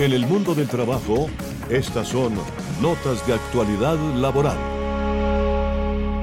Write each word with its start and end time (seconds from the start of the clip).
En 0.00 0.12
el 0.12 0.26
mundo 0.26 0.54
del 0.54 0.66
trabajo, 0.66 1.28
estas 1.68 2.08
son 2.08 2.32
notas 2.80 3.26
de 3.26 3.34
actualidad 3.34 3.98
laboral. 4.16 4.56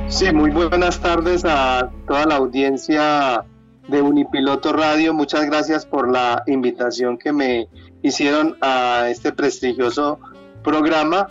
Sí, 0.07 0.33
muy 0.33 0.49
buenas 0.49 0.99
tardes 0.99 1.45
a 1.45 1.91
toda 2.07 2.25
la 2.25 2.37
audiencia 2.37 3.45
de 3.87 4.01
Unipiloto 4.01 4.73
Radio. 4.73 5.13
Muchas 5.13 5.45
gracias 5.45 5.85
por 5.85 6.11
la 6.11 6.41
invitación 6.47 7.19
que 7.19 7.31
me 7.31 7.67
hicieron 8.01 8.57
a 8.61 9.09
este 9.11 9.31
prestigioso 9.31 10.19
programa. 10.63 11.27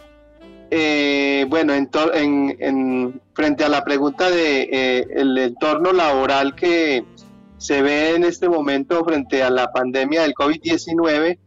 Eh, 0.71 1.47
bueno, 1.49 1.73
en, 1.75 3.21
frente 3.35 3.65
a 3.65 3.69
la 3.69 3.83
pregunta 3.83 4.31
de 4.31 4.69
eh, 4.71 5.07
el 5.17 5.37
entorno 5.37 5.93
laboral 5.93 6.55
que 6.55 7.05
se 7.59 7.83
ve 7.83 8.15
en 8.15 8.23
este 8.23 8.49
momento 8.49 9.05
frente 9.05 9.43
a 9.43 9.51
la 9.51 9.73
pandemia 9.73 10.23
del 10.23 10.35
COVID-19, 10.35 11.39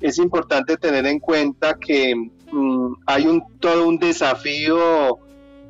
es 0.00 0.18
importante 0.18 0.76
tener 0.76 1.06
en 1.06 1.20
cuenta 1.20 1.78
que 1.78 2.14
mm, 2.50 2.94
hay 3.06 3.26
un, 3.26 3.44
todo 3.58 3.86
un 3.86 3.98
desafío 3.98 5.18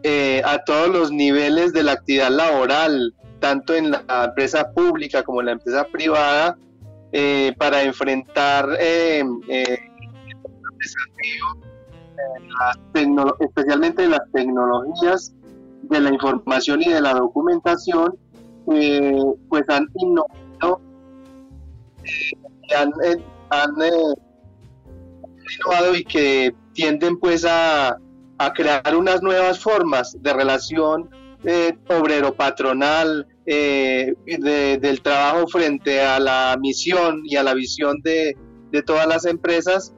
eh, 0.02 0.40
a 0.44 0.64
todos 0.64 0.88
los 0.88 1.12
niveles 1.12 1.72
de 1.72 1.82
la 1.82 1.92
actividad 1.92 2.30
laboral, 2.30 3.14
tanto 3.40 3.74
en 3.74 3.90
la 3.90 4.04
empresa 4.24 4.72
pública 4.72 5.22
como 5.22 5.40
en 5.40 5.46
la 5.46 5.52
empresa 5.52 5.84
privada, 5.84 6.56
eh, 7.12 7.52
para 7.58 7.82
enfrentar 7.82 8.68
eh, 8.78 9.24
eh 9.48 9.78
especialmente 13.40 14.06
las 14.06 14.20
tecnologías 14.32 15.34
de 15.82 16.00
la 16.00 16.10
información 16.10 16.82
y 16.82 16.88
de 16.90 17.00
la 17.00 17.14
documentación, 17.14 18.14
pues 18.66 19.68
han 19.68 19.86
innovado 19.94 20.80
y 22.68 22.74
han 22.74 22.92
han 23.50 23.82
eh, 23.82 24.14
innovado 25.58 25.94
y 25.96 26.04
que 26.04 26.54
tienden 26.72 27.18
pues 27.18 27.44
a, 27.48 27.98
crear 28.54 28.96
unas 28.96 29.22
nuevas 29.22 29.58
formas 29.58 30.16
de 30.18 30.32
relación 30.32 31.10
eh, 31.44 31.76
obrero-patronal, 31.88 33.26
eh, 33.44 34.14
del 34.24 35.02
trabajo 35.02 35.46
frente 35.46 36.00
a 36.00 36.18
la 36.18 36.56
misión 36.58 37.20
y 37.24 37.36
a 37.36 37.42
la 37.42 37.52
visión 37.52 38.00
de, 38.02 38.36
todas 38.86 39.06
las 39.06 39.26
empresas. 39.26 39.92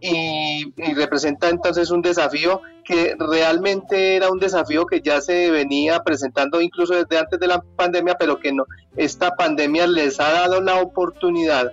Y, 0.00 0.72
representa 0.94 1.48
entonces 1.48 1.90
un 1.90 2.00
desafío 2.00 2.62
que 2.84 3.16
realmente 3.18 4.16
era 4.16 4.30
un 4.30 4.38
desafío 4.38 4.86
que 4.86 5.00
ya 5.00 5.20
se 5.20 5.50
venía 5.50 6.00
presentando 6.02 6.60
incluso 6.60 6.94
desde 6.94 7.18
antes 7.18 7.40
de 7.40 7.46
la 7.46 7.60
pandemia, 7.76 8.16
pero 8.18 8.38
que 8.38 8.52
no, 8.52 8.64
esta 8.96 9.34
pandemia 9.36 9.86
les 9.86 10.20
ha 10.20 10.32
dado 10.32 10.60
la 10.60 10.80
oportunidad 10.80 11.72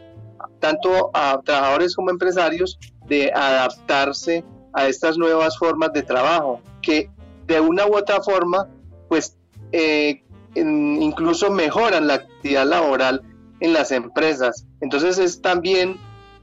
tanto 0.60 1.12
a 1.14 1.40
trabajadores 1.44 1.96
como 1.96 2.10
empresarios 2.10 2.78
de 3.08 3.32
adaptarse 3.34 4.44
a 4.74 4.88
estas 4.88 5.18
nuevas 5.18 5.58
formas 5.58 5.94
de 5.94 6.04
trabajo 6.04 6.62
que 6.82 7.10
de 7.46 7.60
una 7.60 7.86
u 7.86 7.96
otra 7.96 8.22
forma 8.22 8.68
pues 9.08 9.38
eh, 9.72 10.24
incluso 10.56 11.50
mejoran 11.52 12.08
la 12.08 12.16
actividad 12.16 12.66
laboral 12.66 13.22
en 13.60 13.74
las 13.74 13.92
empresas. 13.92 14.66
Entonces 14.82 15.18
es 15.18 15.42
también, 15.42 15.98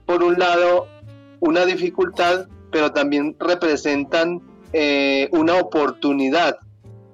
por 0.06 0.22
un 0.22 0.38
lado, 0.38 0.86
una 1.40 1.64
dificultad, 1.64 2.46
pero 2.70 2.92
también 2.92 3.36
representan 3.38 4.42
eh, 4.72 5.28
una 5.32 5.54
oportunidad, 5.58 6.56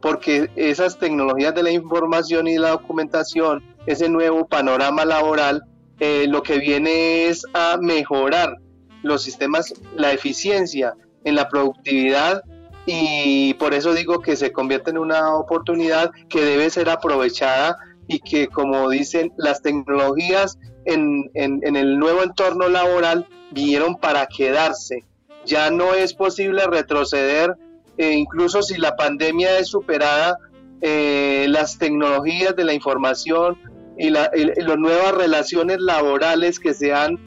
porque 0.01 0.51
esas 0.56 0.98
tecnologías 0.98 1.55
de 1.55 1.62
la 1.62 1.71
información 1.71 2.48
y 2.48 2.59
la 2.59 2.71
documentación, 2.71 3.62
ese 3.87 4.09
nuevo 4.09 4.47
panorama 4.47 5.05
laboral, 5.05 5.65
eh, 6.01 6.27
lo 6.29 6.43
que 6.43 6.59
viene 6.59 7.27
es 7.27 7.45
a 7.55 7.79
mejorar 7.81 8.56
los 9.03 9.23
sistemas, 9.23 9.73
la 9.97 10.12
eficiencia 10.12 10.95
en 11.25 11.34
la 11.34 11.48
productividad 11.48 12.43
y 12.87 13.55
por 13.55 13.75
eso 13.75 13.95
digo 13.95 14.21
que 14.21 14.37
se 14.37 14.53
convierte 14.53 14.91
en 14.91 14.98
una 14.98 15.34
oportunidad 15.34 16.10
que 16.28 16.43
debe 16.43 16.71
ser 16.71 16.89
aprovechada 16.89 17.77
y 18.09 18.19
que 18.21 18.49
como 18.49 18.89
dicen 18.89 19.33
las 19.37 19.62
tecnologías 19.62 20.59
en, 20.84 21.31
el 21.34 21.99
nuevo 21.99 22.22
entorno 22.22 22.69
laboral 22.69 23.27
vinieron 23.50 23.97
para 23.97 24.27
quedarse. 24.27 25.05
Ya 25.44 25.71
no 25.71 25.94
es 25.94 26.15
posible 26.15 26.66
retroceder, 26.66 27.56
e 27.97 28.12
incluso 28.12 28.62
si 28.62 28.78
la 28.78 28.97
pandemia 28.97 29.59
es 29.59 29.69
superada, 29.69 30.39
eh, 30.81 31.47
las 31.49 31.78
tecnologías 31.78 32.56
de 32.56 32.65
la 32.65 32.72
información, 32.72 33.59
y, 33.97 34.11
las 34.11 34.31
nuevas 34.78 35.15
relaciones 35.15 35.78
laborales 35.81 36.59
que 36.59 36.75
se 36.75 36.93
han, 36.93 37.19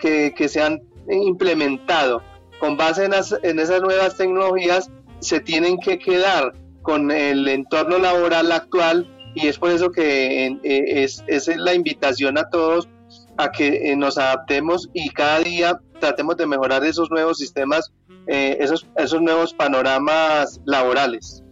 que, 0.00 0.32
se 0.48 0.60
han 0.60 0.80
implementado 1.10 2.22
con 2.58 2.76
base 2.76 3.04
en, 3.04 3.12
en 3.42 3.58
esas 3.58 3.80
nuevas 3.82 4.16
tecnologías 4.16 4.90
se 5.20 5.40
tienen 5.40 5.78
que 5.78 5.98
quedar 5.98 6.52
con 6.82 7.10
el 7.10 7.48
entorno 7.48 7.98
laboral 7.98 8.52
actual 8.52 9.06
y 9.34 9.46
es 9.46 9.58
por 9.58 9.70
eso 9.70 9.90
que 9.90 10.46
eh, 10.46 10.58
es, 10.62 11.22
es 11.26 11.48
la 11.56 11.74
invitación 11.74 12.38
a 12.38 12.48
todos 12.50 12.88
a 13.36 13.50
que 13.50 13.92
eh, 13.92 13.96
nos 13.96 14.18
adaptemos 14.18 14.88
y 14.92 15.10
cada 15.10 15.40
día 15.40 15.80
tratemos 16.00 16.36
de 16.36 16.46
mejorar 16.46 16.84
esos 16.84 17.10
nuevos 17.10 17.38
sistemas, 17.38 17.92
eh, 18.26 18.56
esos, 18.60 18.86
esos 18.96 19.22
nuevos 19.22 19.54
panoramas 19.54 20.60
laborales. 20.64 21.42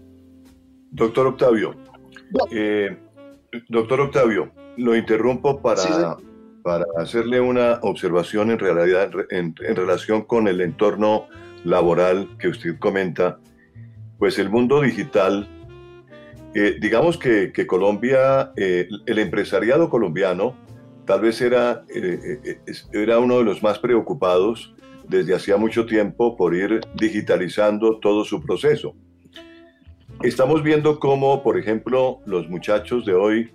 Doctor 0.91 1.29
Octavio, 1.29 1.77
doctor 3.69 4.01
Octavio, 4.01 4.51
lo 4.77 4.97
interrumpo 4.97 5.61
para, 5.61 6.17
para 6.63 6.85
hacerle 6.99 7.41
una 7.41 7.79
observación 7.83 8.51
en, 8.51 8.59
realidad, 8.59 9.11
en, 9.31 9.55
relación 9.57 10.23
con 10.23 10.49
el 10.49 10.61
entorno 10.61 11.27
laboral 11.65 12.29
que 12.39 12.49
usted 12.49 12.79
comenta. 12.79 13.39
Pues 14.19 14.39
el 14.39 14.49
mundo 14.49 14.81
digital, 14.81 15.49
eh, 16.55 16.77
digamos 16.81 17.19
que, 17.19 17.53
Colombia, 17.67 18.53
eh, 18.57 18.89
el 19.07 19.19
empresariado 19.19 19.91
colombiano, 19.91 20.57
tal 21.05 21.21
vez 21.21 21.41
era, 21.41 21.85
eh, 21.95 22.59
era 22.93 23.19
uno 23.19 23.39
de 23.39 23.45
los 23.45 23.63
más 23.63 23.79
preocupados 23.79 24.75
desde 25.09 25.35
hacía 25.35 25.57
mucho 25.57 25.87
tiempo 25.87 26.37
por 26.37 26.55
ir 26.55 26.81
digitalizando 26.95 27.99
todo 28.01 28.25
su 28.25 28.43
proceso. 28.43 28.95
Estamos 30.23 30.63
viendo 30.63 30.99
cómo, 30.99 31.43
por 31.43 31.59
ejemplo, 31.59 32.21
los 32.27 32.49
muchachos 32.49 33.05
de 33.05 33.15
hoy 33.15 33.53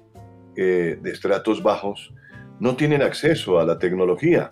de 0.56 1.00
estratos 1.06 1.64
bajos 1.64 2.14
no 2.60 2.76
tienen 2.76 3.02
acceso 3.02 3.60
a 3.60 3.66
la 3.66 3.80
tecnología. 3.80 4.52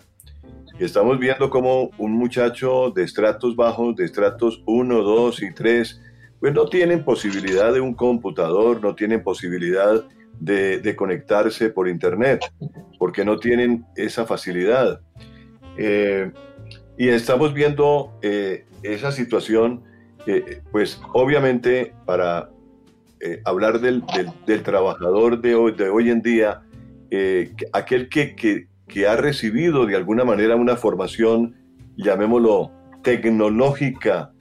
Estamos 0.80 1.18
viendo 1.18 1.50
como 1.50 1.90
un 1.98 2.12
muchacho 2.12 2.90
de 2.90 3.04
estratos 3.04 3.54
bajos, 3.54 3.94
de 3.96 4.06
estratos 4.06 4.62
1, 4.66 5.02
2 5.02 5.42
y 5.42 5.52
3, 5.52 6.00
pues 6.40 6.54
no 6.54 6.66
tienen 6.66 7.04
posibilidad 7.04 7.72
de 7.72 7.80
un 7.80 7.94
computador, 7.94 8.82
no 8.82 8.94
tienen 8.94 9.22
posibilidad 9.22 10.02
de, 10.40 10.96
conectarse 10.96 11.68
por 11.68 11.86
Internet, 11.86 12.50
porque 12.98 13.24
no 13.24 13.38
tienen 13.38 13.84
esa 13.94 14.26
facilidad. 14.26 15.00
Eh, 15.76 16.32
y 16.96 17.08
estamos 17.08 17.52
viendo 17.52 18.18
eh, 18.22 18.64
esa 18.82 19.12
situación, 19.12 19.84
pues 20.70 21.00
obviamente 21.12 21.92
para 22.04 22.50
eh, 23.22 23.42
hablar 23.44 23.80
del, 23.80 24.02
trabajador 24.62 25.42
de 25.42 25.54
hoy, 25.54 26.10
en 26.10 26.22
día, 26.22 26.62
eh, 27.10 27.52
aquel 27.74 28.08
que, 28.08 28.66
ha 29.06 29.16
recibido 29.16 29.84
de 29.84 29.94
alguna 29.94 30.24
manera 30.24 30.56
una 30.56 30.76
formación, 30.76 31.54
llamémoslo, 31.98 32.70
tecnológica 33.02 34.32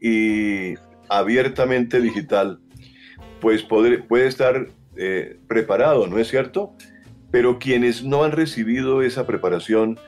y 0.00 0.74
abiertamente 1.08 2.00
digital, 2.00 2.60
pues 3.40 3.64
puede, 3.64 3.98
puede 3.98 4.28
estar 4.28 4.68
eh, 4.96 5.40
preparado, 5.48 6.06
¿no 6.06 6.18
es 6.18 6.28
cierto? 6.28 6.74
Pero 7.32 7.58
quienes 7.58 8.04
no 8.04 8.22
han 8.22 8.30
recibido 8.30 9.02
esa 9.02 9.26
preparación 9.26 9.98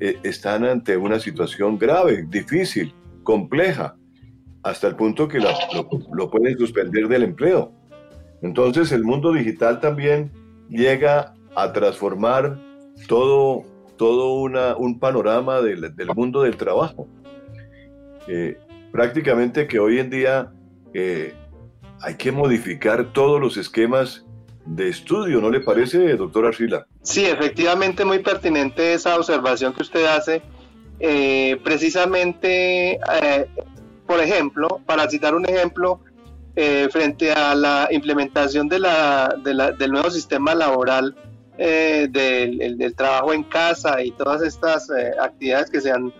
están 0.00 0.64
ante 0.64 0.96
una 0.96 1.20
situación 1.20 1.78
grave, 1.78 2.26
difícil, 2.28 2.92
compleja 3.22 3.94
hasta 4.64 4.88
el 4.88 4.96
punto 4.96 5.28
que 5.28 5.38
lo, 5.38 6.30
pueden 6.30 6.58
suspender 6.58 7.06
del 7.06 7.22
empleo. 7.22 7.72
Entonces 8.42 8.90
el 8.92 9.04
mundo 9.04 9.32
digital 9.32 9.78
también 9.78 10.32
llega 10.70 11.34
a 11.54 11.72
transformar 11.72 12.58
todo, 13.06 13.62
todo 13.96 14.34
una, 14.34 14.74
un 14.76 14.98
panorama 14.98 15.60
del, 15.60 15.92
mundo 16.16 16.42
del 16.42 16.56
trabajo. 16.56 17.06
Eh, 18.26 18.56
prácticamente 18.90 19.66
que 19.66 19.78
hoy 19.78 19.98
en 19.98 20.08
día 20.08 20.50
eh, 20.94 21.34
hay 22.00 22.14
que 22.16 22.32
modificar 22.32 23.12
todos 23.12 23.38
los 23.40 23.58
esquemas 23.58 24.24
de 24.64 24.88
estudio, 24.88 25.42
¿no 25.42 25.50
le 25.50 25.60
parece, 25.60 26.16
doctor 26.16 26.46
Arcila? 26.46 26.86
Sí, 27.02 27.26
efectivamente, 27.26 28.06
muy 28.06 28.20
pertinente 28.20 28.94
esa 28.94 29.14
observación 29.16 29.74
que 29.74 29.82
usted 29.82 30.06
hace. 30.06 30.40
Eh, 31.00 31.60
precisamente 31.62 32.98
por 34.06 34.20
ejemplo, 34.20 34.80
para 34.86 35.08
citar 35.08 35.34
un 35.34 35.48
ejemplo, 35.48 36.00
eh, 36.56 36.88
frente 36.92 37.32
a 37.32 37.52
la 37.56 37.88
implementación 37.90 38.68
de 38.68 38.78
la, 38.78 39.34
del 39.42 39.90
nuevo 39.90 40.08
sistema 40.08 40.54
laboral 40.54 41.16
eh, 41.58 42.06
del, 42.08 42.94
trabajo 42.94 43.32
en 43.32 43.42
casa 43.42 44.00
y 44.04 44.12
todas 44.12 44.40
estas 44.42 44.88
eh, 44.90 45.14
actividades 45.20 45.68
que 45.68 45.80
se 45.80 45.90
han 45.90 46.12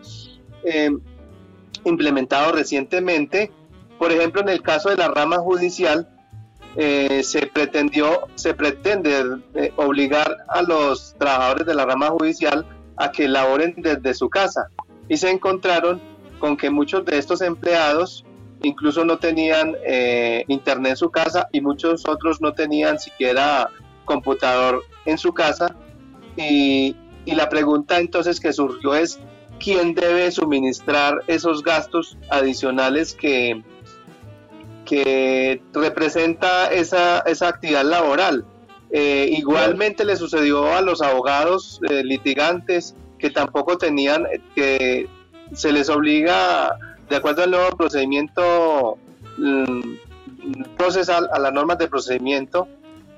implementado 1.85 2.51
recientemente. 2.51 3.53
Por 3.97 4.11
ejemplo, 4.11 4.41
en 4.41 4.49
el 4.49 4.61
caso 4.61 4.91
de 4.91 4.97
la 4.97 5.07
rama 5.07 5.39
judicial, 5.39 6.09
se 6.77 7.47
pretendió, 7.55 8.27
se 8.35 8.55
pretende 8.55 9.23
obligar 9.77 10.39
a 10.49 10.63
los 10.63 11.15
trabajadores 11.17 11.67
de 11.67 11.75
la 11.75 11.87
rama 11.87 12.09
judicial 12.09 12.67
a 12.97 13.13
que 13.13 13.29
laboren 13.29 13.75
desde 13.77 14.15
su 14.15 14.29
casa 14.29 14.69
y 15.09 15.17
se 15.17 15.31
encontraron 15.31 16.01
con 16.39 16.57
que 16.57 16.71
muchos 16.71 17.05
de 17.05 17.19
estos 17.19 17.41
empleados 17.41 18.25
incluso 18.63 19.05
no 19.05 19.19
tenían 19.19 19.75
internet 20.49 20.93
en 20.93 20.97
su 20.97 21.11
casa 21.11 21.49
y 21.53 21.61
muchos 21.61 22.09
otros 22.09 22.41
no 22.41 22.55
tenían 22.55 22.99
siquiera 22.99 23.69
computador 24.05 24.83
en 25.05 25.19
su 25.19 25.33
casa 25.33 25.75
y, 26.37 26.97
la 27.27 27.49
pregunta 27.49 27.99
entonces 27.99 28.39
que 28.39 28.53
surgió 28.53 28.95
es 28.95 29.19
quién 29.59 29.95
debe 29.95 30.31
suministrar 30.31 31.23
esos 31.27 31.63
gastos 31.63 32.19
adicionales 32.29 33.15
que, 33.15 33.63
que 34.85 35.63
representa 35.73 36.71
esa, 36.71 37.21
esa 37.21 37.49
actividad 37.49 37.85
laboral. 37.85 38.45
Eh, 38.91 39.31
igualmente 39.33 40.05
le 40.05 40.17
sucedió 40.17 40.71
a 40.75 40.83
los 40.83 41.01
abogados 41.01 41.81
eh, 41.89 42.05
litigantes 42.05 42.95
que 43.19 43.31
tampoco 43.31 43.79
tenían, 43.79 44.27
que 44.55 45.09
se 45.55 45.73
les 45.73 45.89
obliga, 45.89 46.77
de 47.09 47.17
acuerdo 47.17 47.43
al 47.43 47.51
nuevo 47.51 47.77
procedimiento 47.77 48.99
mm, 49.39 49.95
procesal, 50.77 51.29
a 51.33 51.39
las 51.39 51.53
normas 51.53 51.79
de 51.79 51.89
procedimiento, 51.89 52.69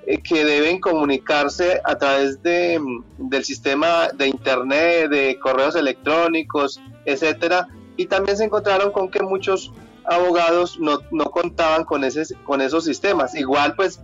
eh, 0.07 0.23
que 0.23 0.45
deben 0.45 0.81
comunicarse 0.81 1.81
a 1.85 1.97
través 1.97 2.43
de, 2.43 2.79
mm, 2.79 3.29
del 3.29 3.45
sistema 3.45 4.09
de 4.15 4.29
internet, 4.29 5.11
de 5.11 5.39
correos 5.41 5.75
electrónicos, 5.75 6.81
etcétera, 7.05 7.69
y 7.97 8.07
también 8.07 8.37
se 8.37 8.45
encontraron 8.45 8.93
con 8.93 9.11
que 9.11 9.23
muchos 9.23 9.73
abogados 10.05 10.79
no, 10.79 11.01
no 11.11 11.25
contaban 11.27 11.85
con, 11.85 12.05
ese, 12.05 12.35
con 12.45 12.61
esos 12.61 12.85
sistemas. 12.85 13.35
Igual, 13.35 13.75
pues, 13.75 14.01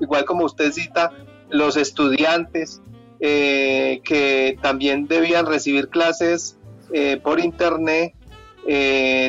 igual 0.00 0.24
como 0.24 0.44
usted 0.44 0.72
cita, 0.72 1.12
los 1.50 1.76
estudiantes 1.76 2.80
eh, 3.20 4.00
que 4.04 4.58
también 4.60 5.06
debían 5.06 5.46
recibir 5.46 5.88
clases 5.88 6.56
eh, 6.92 7.18
por 7.22 7.40
internet, 7.40 8.14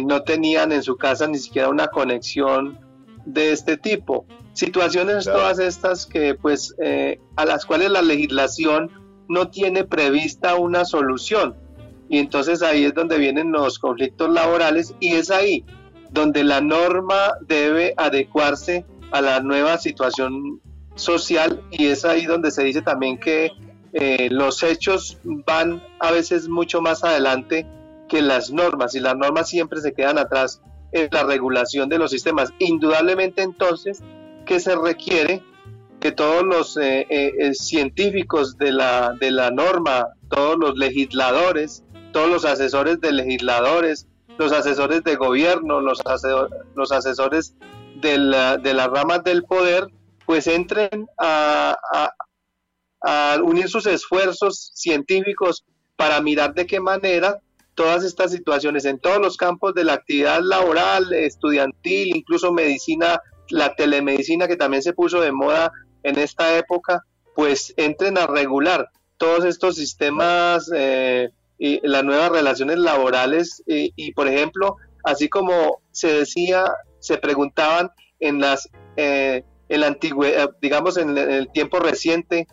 no 0.06 0.22
tenían 0.22 0.72
en 0.72 0.84
su 0.84 0.96
casa 0.96 1.28
ni 1.28 1.40
siquiera 1.40 1.70
una 1.70 1.88
conexión 1.88 2.78
de 3.26 3.52
este 3.52 3.78
tipo. 3.78 4.26
Situaciones 4.54 5.26
todas 5.26 5.60
estas 5.60 6.06
que 6.06 6.36
pues 6.36 6.76
eh, 6.82 7.20
a 7.36 7.46
las 7.46 7.66
cuales 7.66 7.90
la 7.90 8.02
legislación 8.02 8.92
no 9.28 9.50
tiene 9.50 9.84
prevista 9.84 10.56
una 10.56 10.86
solución. 10.86 11.56
Y 12.10 12.20
entonces 12.20 12.62
ahí 12.62 12.86
es 12.86 12.94
donde 12.94 13.18
vienen 13.18 13.52
los 13.52 13.80
conflictos 13.80 14.30
laborales 14.30 14.94
y 15.00 15.14
es 15.14 15.32
ahí 15.32 15.66
donde 16.12 16.44
la 16.44 16.62
norma 16.62 17.34
debe 17.42 17.96
adecuarse 17.98 18.86
a 19.12 19.22
la 19.22 19.40
nueva 19.40 19.80
situación 19.80 20.62
social 20.96 21.64
y 21.72 21.88
es 21.88 22.06
ahí 22.06 22.26
donde 22.28 22.52
se 22.52 22.64
dice 22.64 22.84
también 22.84 23.18
que 23.18 23.50
eh, 23.94 24.30
los 24.32 24.64
hechos 24.64 25.20
van 25.24 25.84
a 26.00 26.12
veces 26.12 26.50
mucho 26.50 26.82
más 26.82 27.04
adelante 27.04 27.68
que 28.10 28.22
las 28.24 28.52
normas 28.52 28.96
y 28.96 29.00
las 29.00 29.16
normas 29.16 29.50
siempre 29.50 29.82
se 29.82 29.94
quedan 29.94 30.18
atrás 30.18 30.62
en 30.92 31.10
la 31.12 31.24
regulación 31.24 31.90
de 31.90 32.00
los 32.00 32.10
sistemas. 32.10 32.52
Indudablemente 32.58 33.44
entonces 33.44 34.02
que 34.46 34.60
se 34.60 34.76
requiere 34.76 35.44
que 36.00 36.12
todos 36.12 36.44
los 36.44 36.76
eh, 36.78 37.08
eh, 37.10 37.54
científicos 37.54 38.58
de 38.58 38.72
la, 38.72 39.14
de 39.20 39.32
la 39.32 39.52
norma, 39.52 40.08
todos 40.28 40.58
los 40.58 40.76
legisladores, 40.76 41.84
todos 42.12 42.30
los 42.30 42.46
asesores 42.46 43.00
de 43.00 43.14
legisladores, 43.14 44.08
los 44.40 44.52
asesores 44.52 45.04
de 45.04 45.16
gobierno, 45.16 45.82
los, 45.82 46.02
los 46.76 46.92
asesores 46.92 47.56
de, 48.02 48.18
la, 48.18 48.58
de 48.58 48.74
las 48.74 48.88
ramas 48.88 49.24
del 49.24 49.44
poder, 49.44 49.88
pues 50.26 50.48
entren 50.48 51.08
a 51.20 51.78
unir 53.44 53.70
sus 53.70 53.86
esfuerzos 53.86 54.72
científicos 54.74 55.66
para 55.96 56.22
mirar 56.22 56.54
de 56.54 56.66
qué 56.66 56.80
manera 56.80 57.40
todas 57.76 58.04
estas 58.04 58.32
situaciones 58.32 58.86
en 58.86 59.00
todos 59.00 59.20
los 59.20 59.38
campos 59.38 59.74
de 59.74 59.84
la 59.84 59.94
actividad 59.94 60.40
laboral, 60.42 61.12
estudiantil, 61.14 62.16
incluso 62.16 62.52
medicina 62.52 63.20
la 63.50 63.76
telemedicina 63.76 64.48
que 64.48 64.56
también 64.56 64.84
se 64.84 64.94
puso 64.94 65.22
de 65.22 65.32
moda 65.32 65.72
en 66.04 66.18
esta 66.18 66.58
época, 66.58 67.04
pues 67.36 67.74
entren 67.78 68.18
a 68.18 68.28
regular 68.28 68.90
todos 69.18 69.46
estos 69.46 69.76
sistemas 69.76 70.70
eh, 70.76 71.30
y 71.58 71.80
las 71.88 72.04
nuevas 72.04 72.32
relaciones 72.32 72.78
laborales 72.78 73.64
y, 73.66 74.12
por 74.14 74.28
ejemplo, 74.28 74.78
así 75.04 75.30
como 75.30 75.82
se 75.92 76.12
decía, 76.12 76.66
se 77.00 77.18
preguntaban 77.18 77.90
en 78.20 78.40
las 78.40 78.70
eh, 78.98 79.44
antigüedad, 79.70 80.50
digamos 80.62 80.98
en 80.98 81.18
el 81.18 81.52
tiempo 81.52 81.80
reciente, 81.80 82.48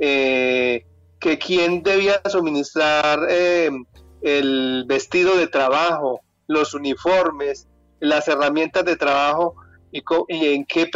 eh, 0.00 0.84
que 1.18 1.38
quién 1.38 1.82
debía 1.82 2.20
suministrar 2.28 3.28
el 3.30 4.84
vestido 4.86 5.36
de 5.36 5.46
trabajo, 5.46 6.20
los 6.46 6.74
uniformes, 6.74 7.68
las 8.00 8.26
herramientas 8.28 8.84
de 8.84 8.96
trabajo 8.96 9.54
y, 9.92 10.02
en 10.28 10.64
qué 10.64 10.88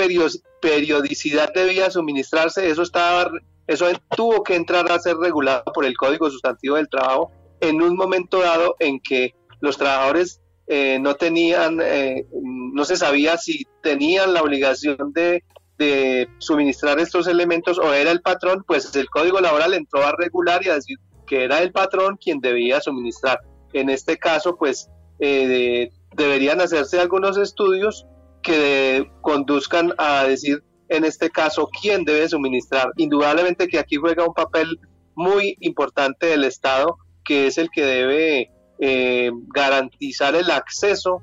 periodicidad 0.61 1.53
debía 1.53 1.91
suministrarse, 1.91 2.69
eso 2.71 2.83
estaba 2.83 3.31
eso 3.67 3.87
tuvo 4.15 4.43
que 4.43 4.57
entrar 4.57 4.91
a 4.93 4.99
ser 4.99 5.17
regulado 5.17 5.65
por 5.73 5.85
el 5.85 5.97
Código 5.97 6.31
Sustantivo 6.31 6.77
del 6.77 6.89
Trabajo 6.89 7.31
en 7.61 7.81
un 7.81 7.97
momento 7.97 8.41
dado 8.41 8.77
en 8.79 9.01
que 9.01 9.35
los 9.61 9.79
trabajadores 9.79 10.41
eh, 10.67 10.99
no 11.01 11.15
tenían, 11.15 11.81
eh, 11.83 12.27
no 12.33 12.85
se 12.85 12.97
sabía 12.97 13.39
si 13.39 13.67
tenían 13.83 14.35
la 14.35 14.43
obligación 14.43 15.13
de, 15.15 15.43
de, 15.79 16.29
suministrar 16.39 16.99
estos 16.99 17.27
elementos 17.27 17.79
o 17.79 17.93
era 17.93 18.11
el 18.11 18.21
patrón, 18.21 18.65
pues 18.67 18.95
el 18.95 19.09
Código 19.11 19.41
Laboral 19.41 19.75
entró 19.75 20.05
a 20.05 20.15
regular 20.17 20.65
y 20.65 20.69
a 20.69 20.75
decir 20.75 20.99
que 21.27 21.45
era 21.45 21.63
el 21.63 21.73
patrón 21.73 22.17
quien 22.17 22.41
debía 22.41 22.81
suministrar. 22.81 23.41
En 23.73 23.91
este 23.91 24.17
caso, 24.19 24.57
pues 24.57 24.89
eh, 25.19 25.91
deberían 26.15 26.61
hacerse 26.61 27.01
algunos 27.01 27.39
estudios 27.39 28.07
que 28.43 29.11
conduzcan 29.23 29.95
a 29.99 30.25
decir, 30.25 30.63
en 30.89 31.05
este 31.05 31.31
caso, 31.31 31.69
quién 31.81 32.05
debe 32.05 32.29
suministrar. 32.29 32.93
Indudablemente 32.97 33.69
que 33.69 33.79
aquí 33.79 33.97
juega 33.97 34.27
un 34.27 34.35
papel 34.35 34.79
muy 35.15 35.57
importante 35.61 36.35
el 36.35 36.45
Estado, 36.45 36.99
que 37.25 37.47
es 37.47 37.59
el 37.59 37.71
que 37.71 37.85
debe 37.85 38.51
eh, 38.79 39.31
garantizar 39.55 40.35
el 40.35 40.51
acceso 40.51 41.23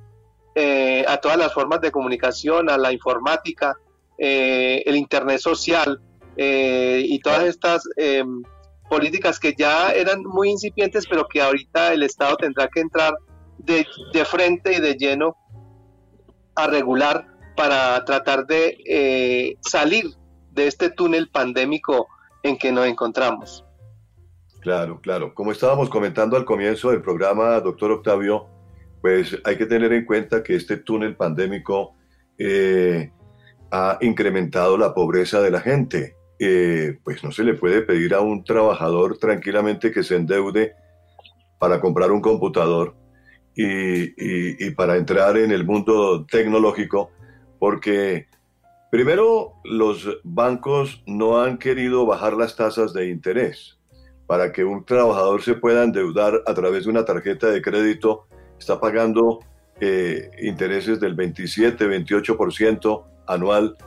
eh, 0.55 1.05
a 1.07 1.17
todas 1.17 1.37
las 1.37 1.53
formas 1.53 1.79
de 1.79 1.91
comunicación, 1.91 2.69
a 2.69 2.77
la 2.77 2.91
informática, 2.91 3.77
eh, 4.21 4.83
el 4.85 4.95
Internet 4.95 5.39
social 5.39 5.99
y 6.37 7.19
todas 7.19 7.43
estas 7.43 7.83
políticas 8.89 9.39
que 9.39 9.53
ya 9.55 9.91
eran 9.91 10.23
muy 10.23 10.49
incipientes, 10.49 11.05
pero 11.07 11.27
que 11.27 11.41
ahorita 11.41 11.93
el 11.93 12.03
Estado 12.03 12.35
tendrá 12.37 12.67
que 12.67 12.79
entrar 12.79 13.13
de, 13.57 13.85
de 14.13 14.25
frente 14.25 14.73
y 14.73 14.81
de 14.81 14.95
lleno 14.95 15.35
a 16.55 16.67
regular 16.67 17.27
para 17.55 18.03
tratar 18.05 18.45
de 18.45 18.77
eh, 18.85 19.57
salir 19.61 20.05
de 20.51 20.67
este 20.67 20.89
túnel 20.89 21.29
pandémico 21.29 22.07
en 22.43 22.57
que 22.57 22.71
nos 22.71 22.87
encontramos. 22.87 23.63
Claro, 24.61 24.99
claro. 25.01 25.33
Como 25.33 25.51
estábamos 25.51 25.89
comentando 25.89 26.37
al 26.37 26.45
comienzo 26.45 26.91
del 26.91 27.01
programa, 27.01 27.59
doctor 27.59 27.91
Octavio, 27.91 28.47
pues 29.01 29.37
hay 29.43 29.57
que 29.57 29.65
tener 29.65 29.91
en 29.93 30.05
cuenta 30.05 30.43
que 30.43 30.55
este 30.55 30.77
túnel 30.77 31.15
pandémico 31.15 31.95
eh, 32.37 33.11
ha 33.71 33.97
incrementado 34.01 34.77
la 34.77 34.93
pobreza 34.93 35.41
de 35.41 35.51
la 35.51 35.61
gente. 35.61 36.15
Eh, 36.39 36.97
pues 37.03 37.23
no 37.23 37.31
se 37.31 37.43
le 37.43 37.53
puede 37.53 37.81
pedir 37.81 38.13
a 38.13 38.21
un 38.21 38.43
trabajador 38.43 39.17
tranquilamente 39.17 39.91
que 39.91 40.03
se 40.03 40.15
endeude 40.15 40.73
para 41.59 41.79
comprar 41.79 42.11
un 42.11 42.21
computador 42.21 42.95
y, 43.55 44.71
para 44.71 44.97
entrar 44.97 45.37
en 45.37 45.51
el 45.51 45.65
mundo 45.65 46.25
tecnológico, 46.25 47.11
porque 47.59 48.27
primero 48.89 49.53
los 49.63 50.07
bancos 50.23 51.03
no 51.05 51.41
han 51.41 51.57
querido 51.57 52.05
bajar 52.05 52.33
las 52.33 52.55
tasas 52.55 52.93
de 52.93 53.09
interés. 53.09 53.77
Para 54.25 54.51
que 54.51 54.63
un 54.63 54.85
trabajador 54.85 55.43
se 55.43 55.55
pueda 55.55 55.83
endeudar 55.83 56.41
a 56.47 56.53
través 56.53 56.85
de 56.85 56.89
una 56.89 57.05
tarjeta 57.05 57.51
de 57.51 57.61
crédito, 57.61 58.25
está 58.57 58.79
pagando 58.79 59.39
eh, 59.79 60.31
intereses 60.41 60.99
del 60.99 61.13
27, 61.13 61.85
28% 61.85 63.10
anual, 63.27 63.77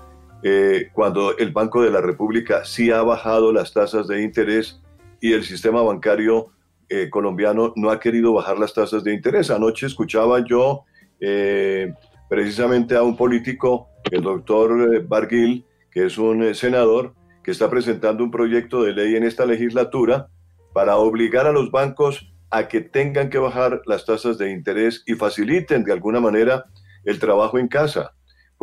eh, 0.42 0.88
cuando 0.92 1.36
el 1.36 1.52
Banco 1.52 1.82
de 1.82 1.90
la 1.90 2.00
República 2.00 2.64
sí 2.64 2.90
ha 2.90 3.02
bajado 3.02 3.52
las 3.52 3.72
tasas 3.72 4.08
de 4.08 4.22
interés 4.22 4.80
y 5.20 5.32
el 5.32 5.44
sistema 5.44 5.82
bancario 5.82 6.52
eh, 6.90 7.08
colombiano 7.08 7.72
no 7.76 7.90
ha 7.90 7.98
querido 7.98 8.34
bajar 8.34 8.58
las 8.58 8.74
tasas 8.74 9.02
de 9.04 9.14
interés. 9.14 9.50
Anoche 9.50 9.86
escuchaba 9.86 10.44
yo 10.46 10.84
eh, 11.18 11.94
precisamente 12.28 12.94
a 12.94 13.02
un 13.02 13.16
político, 13.16 13.88
el 14.10 14.22
doctor 14.22 14.94
eh, 14.94 14.98
Barguil, 15.06 15.64
que 15.90 16.06
es 16.06 16.18
un 16.18 16.54
senador, 16.54 17.14
que 17.42 17.50
está 17.50 17.70
presentando 17.70 18.22
un 18.22 18.30
proyecto 18.30 18.82
de 18.82 18.92
ley 18.92 19.16
en 19.16 19.24
esta 19.24 19.46
legislatura 19.46 20.28
para 20.72 20.96
obligar 20.96 21.46
a 21.46 21.52
los 21.52 21.70
bancos 21.70 22.32
a 22.50 22.68
que 22.68 22.80
tengan 22.80 23.30
que 23.30 23.38
bajar 23.38 23.80
las 23.86 24.04
tasas 24.04 24.38
de 24.38 24.50
interés 24.50 25.02
y 25.06 25.14
faciliten 25.14 25.84
de 25.84 25.92
alguna 25.92 26.20
manera 26.20 26.66
el 27.04 27.18
trabajo 27.18 27.58
en 27.58 27.68
casa, 27.68 28.14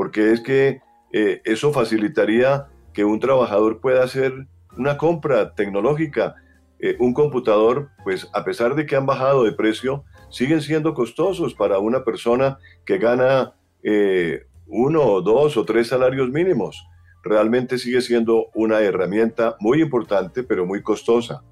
porque 0.01 0.31
es 0.31 0.41
que 0.41 0.81
eh, 1.13 1.41
eso 1.45 1.71
facilitaría 1.71 2.65
que 2.91 3.05
un 3.05 3.19
trabajador 3.19 3.79
pueda 3.81 4.03
hacer 4.03 4.47
una 4.75 4.97
compra 4.97 5.53
tecnológica. 5.53 6.33
Eh, 6.79 6.95
un 6.97 7.13
computador, 7.13 7.91
pues 8.03 8.27
a 8.33 8.43
pesar 8.43 8.73
de 8.73 8.87
que 8.87 8.95
han 8.95 9.05
bajado 9.05 9.43
de 9.43 9.51
precio, 9.51 10.03
siguen 10.31 10.63
siendo 10.63 10.95
costosos 10.95 11.53
para 11.53 11.77
una 11.77 12.03
persona 12.03 12.57
que 12.83 12.97
gana 12.97 13.53
eh, 13.83 14.47
uno 14.65 15.03
o 15.03 15.21
dos 15.21 15.55
o 15.55 15.65
tres 15.65 15.89
salarios 15.89 16.31
mínimos. 16.31 16.83
Realmente 17.21 17.77
sigue 17.77 18.01
siendo 18.01 18.47
una 18.55 18.79
herramienta 18.79 19.55
muy 19.59 19.83
importante, 19.83 20.41
pero 20.41 20.65
muy 20.65 20.81
costosa. 20.81 21.43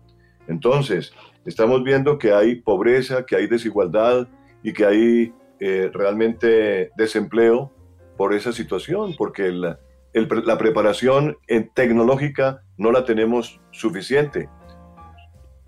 Entonces, 0.47 1.13
estamos 1.45 1.83
viendo 1.83 2.17
que 2.17 2.33
hay 2.33 2.55
pobreza, 2.55 3.27
que 3.27 3.35
hay 3.35 3.45
desigualdad 3.45 4.27
y 4.63 4.73
que 4.73 4.85
hay 4.85 5.33
eh, 5.59 5.91
realmente 5.93 6.89
desempleo 6.97 7.75
por 8.19 8.33
esa 8.33 8.51
situación, 8.51 9.15
porque 9.15 9.49
la, 9.49 9.79
la 10.13 10.57
preparación 10.57 11.37
en 11.47 11.69
tecnológica 11.69 12.63
no 12.75 12.91
la 12.91 13.05
tenemos 13.05 13.61
suficiente. 13.71 14.49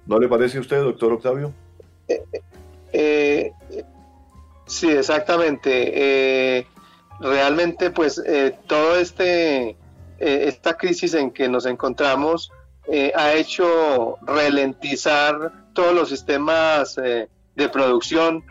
¿No 0.05 0.20
le 0.20 0.27
parece 0.27 0.58
a 0.58 0.60
usted, 0.60 0.81
doctor 0.81 1.13
Octavio? 1.13 1.53
Eh, 2.10 2.22
eh, 2.91 3.53
sí, 4.65 4.89
exactamente. 4.89 6.67
realmente, 7.22 7.89
pues, 7.89 8.22
todo 8.67 8.98
este 8.98 9.77
esta 10.20 10.75
crisis 10.75 11.13
en 11.13 11.31
que 11.31 11.48
nos 11.48 11.65
encontramos 11.65 12.51
ha 13.15 13.34
hecho 13.34 14.17
ralentizar 14.24 15.53
todos 15.74 15.96
los 15.96 16.10
sistemas 16.10 16.98
de 16.98 17.70
producción, 17.72 18.43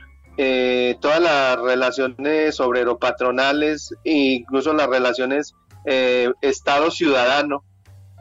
eh, 0.42 0.96
todas 1.02 1.20
las 1.20 1.60
relaciones 1.60 2.60
obrero-patronales 2.60 3.94
e 4.04 4.36
incluso 4.36 4.72
las 4.72 4.86
relaciones 4.86 5.54
eh, 5.84 6.32
Estado-ciudadano. 6.40 7.62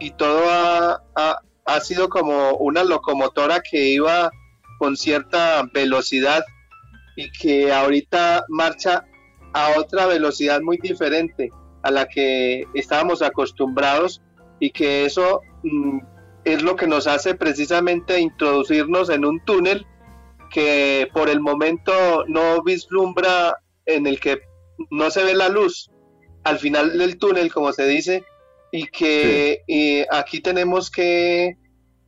Y 0.01 0.11
todo 0.11 0.43
ha, 0.49 1.01
ha, 1.15 1.79
sido 1.79 2.09
como 2.09 2.55
una 2.55 2.83
locomotora 2.83 3.61
que 3.61 3.85
iba 3.85 4.31
con 4.79 4.97
cierta 4.97 5.63
velocidad 5.73 6.43
y 7.15 7.31
que 7.31 7.71
ahorita 7.71 8.43
marcha 8.49 9.05
a 9.53 9.79
otra 9.79 10.05
velocidad 10.05 10.59
muy 10.59 10.77
diferente 10.77 11.53
a 11.83 11.91
la 11.91 12.05
que 12.05 12.65
estábamos 12.73 13.21
acostumbrados 13.21 14.21
y 14.59 14.71
que 14.71 15.05
eso 15.05 15.39
mm, 15.63 15.99
es 16.43 16.63
lo 16.63 16.75
que 16.75 16.87
nos 16.87 17.07
hace 17.07 17.33
precisamente 17.35 18.19
introducirnos 18.19 19.09
en 19.09 19.23
un 19.23 19.39
túnel 19.45 19.87
que 20.49 21.09
por 21.13 21.29
el 21.29 21.39
momento 21.39 22.25
no 22.27 22.61
vislumbra, 22.63 23.57
en 23.85 24.07
el 24.07 24.19
que 24.19 24.39
no 24.91 25.09
se 25.09 25.23
ve 25.23 25.33
la 25.33 25.49
luz 25.49 25.89
al 26.43 26.59
final 26.59 26.97
del 26.97 27.17
túnel, 27.17 27.51
como 27.51 27.73
se 27.73 27.85
dice, 27.85 28.23
y 28.71 28.87
que 28.87 30.05
aquí 30.11 30.41
tenemos 30.41 30.89
que 30.89 31.57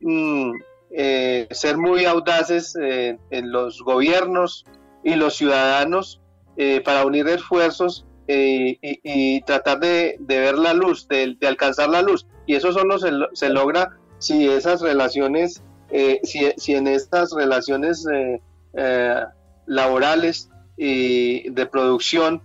mm, 0.00 0.52
eh, 0.94 1.48
ser 1.50 1.78
muy 1.78 2.04
audaces 2.04 2.76
eh, 2.78 3.16
en 3.30 3.50
los 3.50 3.80
gobiernos 3.80 4.66
y 5.02 5.14
los 5.14 5.36
ciudadanos 5.36 6.20
eh, 6.58 6.82
para 6.84 7.06
unir 7.06 7.26
esfuerzos 7.28 8.06
y, 8.28 9.40
tratar 9.42 9.80
de, 9.80 10.16
ver 10.26 10.56
la 10.56 10.72
luz, 10.74 11.08
de, 11.08 11.36
alcanzar 11.46 11.88
la 11.88 12.02
luz. 12.02 12.26
Y 12.46 12.54
eso 12.54 12.72
solo 12.72 12.98
se 12.98 13.48
logra 13.50 13.98
si 14.18 14.48
esas 14.48 14.80
relaciones 14.80 15.62
eh, 15.92 16.20
si, 16.24 16.74
en 16.74 16.86
estas 16.86 17.32
relaciones 17.32 18.06
eh, 18.10 18.40
eh, 18.72 19.24
laborales 19.66 20.48
y 20.78 21.50
de 21.50 21.66
producción, 21.66 22.42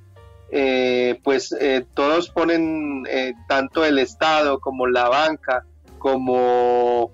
pues 1.24 1.56
todos 1.94 2.30
ponen 2.30 3.04
tanto 3.48 3.84
el 3.84 4.00
Estado 4.00 4.60
como 4.60 4.88
la 4.88 5.10
banca, 5.10 5.66
como 5.98 7.12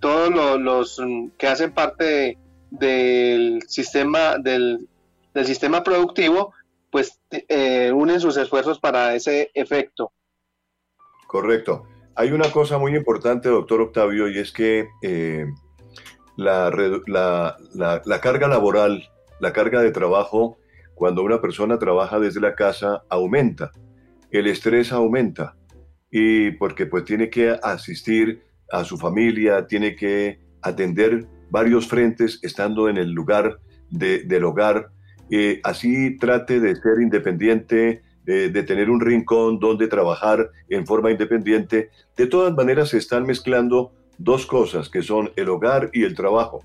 todos 0.00 0.60
los, 0.60 1.00
que 1.36 1.46
hacen 1.46 1.72
parte 1.72 2.38
del 2.70 3.62
sistema 3.68 4.38
del, 4.38 4.88
del 5.34 5.46
sistema 5.46 5.82
productivo, 5.82 6.52
pues 6.90 7.20
unen 7.92 8.20
sus 8.20 8.36
esfuerzos 8.36 8.78
para 8.78 9.14
ese 9.14 9.50
efecto. 9.54 10.12
Correcto. 11.26 11.86
Hay 12.18 12.32
una 12.32 12.50
cosa 12.50 12.78
muy 12.78 12.96
importante, 12.96 13.48
doctor 13.48 13.80
Octavio, 13.80 14.28
y 14.28 14.38
es 14.38 14.50
que 14.50 14.88
eh, 15.02 15.46
la, 16.36 16.68
carga 18.20 18.48
laboral, 18.48 19.08
la 19.38 19.52
carga 19.52 19.80
de 19.82 19.92
trabajo, 19.92 20.58
cuando 20.96 21.22
una 21.22 21.40
persona 21.40 21.78
trabaja 21.78 22.18
desde 22.18 22.40
la 22.40 22.56
casa, 22.56 23.04
aumenta. 23.08 23.70
El 24.32 24.48
estrés 24.48 24.90
aumenta. 24.90 25.54
Y 26.10 26.50
porque 26.50 26.86
pues 26.86 27.04
tiene 27.04 27.30
que 27.30 27.56
asistir 27.62 28.42
a 28.72 28.82
su 28.82 28.98
familia, 28.98 29.68
tiene 29.68 29.94
que 29.94 30.40
atender 30.62 31.24
varios 31.50 31.86
frentes 31.86 32.40
estando 32.42 32.88
en 32.88 32.96
el 32.96 33.12
lugar 33.12 33.60
del 33.90 34.42
hogar. 34.42 34.90
Eh, 35.30 35.60
así 35.62 36.16
trate 36.18 36.58
de 36.58 36.74
ser 36.74 37.00
independiente, 37.00 38.02
de, 38.28 38.62
tener 38.62 38.90
un 38.90 39.00
rincón 39.00 39.58
donde 39.58 39.88
trabajar 39.88 40.50
en 40.68 40.86
forma 40.86 41.10
independiente. 41.10 41.88
De 42.14 42.26
todas 42.26 42.52
maneras 42.54 42.90
se 42.90 42.98
están 42.98 43.24
mezclando 43.24 43.92
dos 44.18 44.44
cosas 44.44 44.90
que 44.90 45.02
son 45.02 45.30
el 45.36 45.48
hogar 45.48 45.88
y 45.94 46.04
el 46.04 46.14
trabajo. 46.14 46.60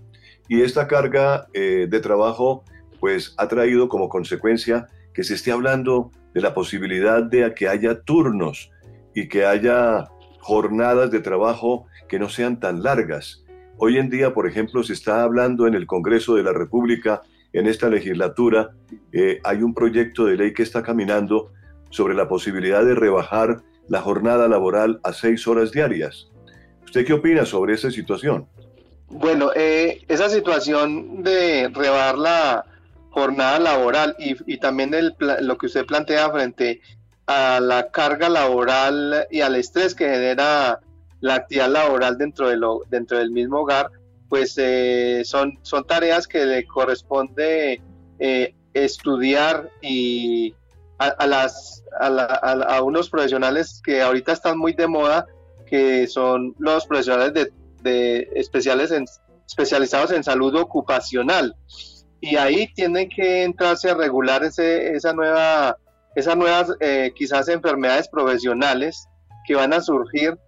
Y 0.50 0.62
esta 0.62 0.89
carga 0.89 1.48
eh, 1.53 1.88
de 1.89 2.00
trabajo 2.01 2.65
pues 3.00 3.34
ha 3.38 3.48
traído 3.48 3.88
como 3.88 4.10
consecuencia 4.10 4.88
que 5.13 5.24
se 5.24 5.36
esté 5.36 5.53
hablando 5.53 6.12
de 6.34 6.41
la 6.41 6.53
posibilidad 6.53 7.24
de 7.24 7.53
que 7.53 7.70
haya 7.70 8.01
turnos 8.01 8.70
y 9.15 9.29
que 9.29 9.46
haya 9.46 10.10
jornadas 10.39 11.12
de 11.12 11.22
trabajo 11.22 11.86
que 12.10 12.20
no 12.20 12.27
sean 12.27 12.60
tan 12.60 12.84
largas. 12.84 13.46
Hoy 13.77 13.98
en 13.98 14.10
día, 14.10 14.34
por 14.34 14.48
ejemplo, 14.48 14.84
se 14.84 14.93
está 14.93 15.24
hablando 15.24 15.65
en 15.65 15.75
el 15.75 15.88
Congreso 15.88 16.36
de 16.36 16.43
la 16.43 16.51
República 16.51 17.22
en 17.53 17.67
esta 17.67 17.88
legislatura 17.88 18.72
eh, 19.12 19.39
hay 19.43 19.62
un 19.62 19.74
proyecto 19.74 20.25
de 20.25 20.36
ley 20.36 20.53
que 20.53 20.63
está 20.63 20.83
caminando 20.83 21.51
sobre 21.89 22.15
la 22.15 22.27
posibilidad 22.27 22.83
de 22.83 22.95
rebajar 22.95 23.62
la 23.88 24.01
jornada 24.01 24.48
laboral 24.48 25.00
a 25.03 25.13
seis 25.13 25.48
horas 25.48 25.72
diarias. 25.72 26.29
¿Usted 26.83 27.05
qué 27.05 27.13
opina 27.13 27.45
sobre 27.45 27.75
esa 27.75 27.91
situación? 27.91 28.48
Bueno, 29.10 29.51
eh, 29.55 30.03
esa 30.07 30.29
situación 30.29 31.22
de 31.22 31.69
rebajar 31.74 32.17
la 32.17 32.65
jornada 33.12 33.60
laboral 33.60 34.15
y, 34.17 34.57
también 34.57 34.91
lo 35.19 35.57
que 35.57 35.67
usted 35.67 35.86
plantea 35.86 36.31
frente 36.31 36.81
a 37.27 37.60
la 37.60 37.91
carga 37.91 38.27
laboral 38.27 39.27
y 39.29 39.41
al 39.41 39.55
estrés 39.55 39.93
que 39.93 40.10
genera 40.10 40.79
la 41.22 41.36
actividad 41.36 41.69
laboral 41.69 42.17
dentro, 42.17 42.50
de 42.50 42.57
dentro 42.89 43.19
del 43.19 43.29
mismo 43.29 43.60
hogar, 43.60 43.91
pues 44.33 44.55
eh, 44.57 45.21
son, 45.25 45.59
son 45.61 45.85
tareas 45.85 46.27
que 46.27 46.43
le 46.43 46.65
corresponde 46.65 47.79
eh, 48.17 48.55
estudiar 48.73 49.69
y 49.79 50.55
a, 50.97 51.27
las, 51.27 51.83
a, 51.99 52.81
unos 52.81 53.11
profesionales 53.11 53.79
que 53.85 54.01
ahorita 54.01 54.31
están 54.31 54.57
muy 54.57 54.73
de 54.73 54.87
moda, 54.87 55.27
que 55.67 56.07
son 56.07 56.55
los 56.57 56.87
profesionales 56.87 57.35
de, 57.35 57.53
de 57.83 58.27
especiales 58.33 58.91
especializados 59.47 60.11
en 60.11 60.23
salud 60.23 60.55
ocupacional. 60.55 61.55
Y 62.19 62.35
ahí 62.37 62.73
tienen 62.73 63.09
que 63.09 63.43
entrarse 63.43 63.91
a 63.91 63.93
regular 63.93 64.43
ese, 64.43 64.95
esa 64.95 65.13
nueva, 65.13 65.77
esas 66.15 66.35
nuevas 66.35 66.73
eh, 66.79 67.13
quizás 67.15 67.49
enfermedades 67.49 68.07
profesionales 68.07 69.07
que 69.45 69.53
van 69.53 69.73
a 69.73 69.81
surgir 69.81 70.39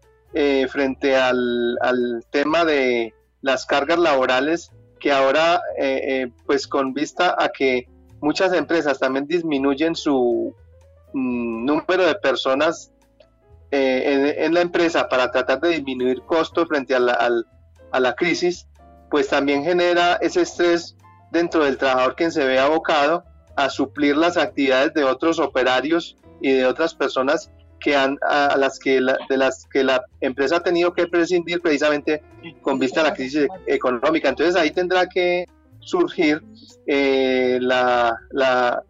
frente 0.70 1.16
al, 1.16 1.78
al 1.82 2.26
tema 2.32 2.66
de, 2.66 3.14
las 3.46 3.68
cargas 3.68 4.00
laborales 4.00 4.72
que 5.00 5.12
ahora, 5.12 5.62
eh, 5.78 6.02
eh, 6.04 6.32
pues 6.48 6.68
con 6.68 6.96
vista 6.96 7.36
a 7.38 7.50
que 7.50 7.88
muchas 8.20 8.52
empresas 8.54 8.98
también 8.98 9.28
disminuyen 9.28 9.94
su 9.94 10.56
mm, 11.14 11.64
número 11.64 12.08
de 12.08 12.16
personas 12.16 12.92
eh, 13.70 14.36
en, 14.40 14.52
la 14.52 14.62
empresa 14.62 15.08
para 15.08 15.30
tratar 15.30 15.62
de 15.62 15.70
disminuir 15.70 16.24
costos 16.24 16.68
frente 16.68 16.96
a 16.96 17.00
la, 17.00 17.44
a 17.92 18.00
la 18.00 18.16
crisis, 18.16 18.68
pues 19.12 19.28
también 19.28 19.64
genera 19.64 20.16
ese 20.16 20.42
estrés 20.42 20.96
dentro 21.32 21.66
del 21.66 21.78
trabajador 21.78 22.16
quien 22.16 22.32
se 22.32 22.46
ve 22.46 22.58
abocado 22.58 23.26
a 23.56 23.70
suplir 23.70 24.18
las 24.18 24.38
actividades 24.38 24.96
de 24.96 25.04
otros 25.04 25.38
operarios 25.38 26.18
y 26.42 26.52
de 26.52 26.66
otras 26.66 26.96
personas 26.96 27.52
que 27.86 27.96
han, 27.96 28.18
a 28.28 28.58
las 28.58 28.80
que 28.80 29.00
de 29.30 29.38
las 29.38 29.68
que 29.68 29.84
la 29.84 30.04
empresa 30.20 30.56
ha 30.56 30.64
tenido 30.64 30.92
que 30.92 31.06
prescindir 31.06 31.62
precisamente 31.62 32.24
con 32.64 32.80
vista 32.80 33.02
a 33.02 33.04
la 33.04 33.14
crisis 33.14 33.48
económica. 33.68 34.28
Entonces 34.28 34.56
ahí 34.56 34.72
tendrá 34.72 35.08
que 35.08 35.46
surgir 35.82 36.44
eh, 36.88 37.60
la, 37.62 38.18
la, 38.32 38.82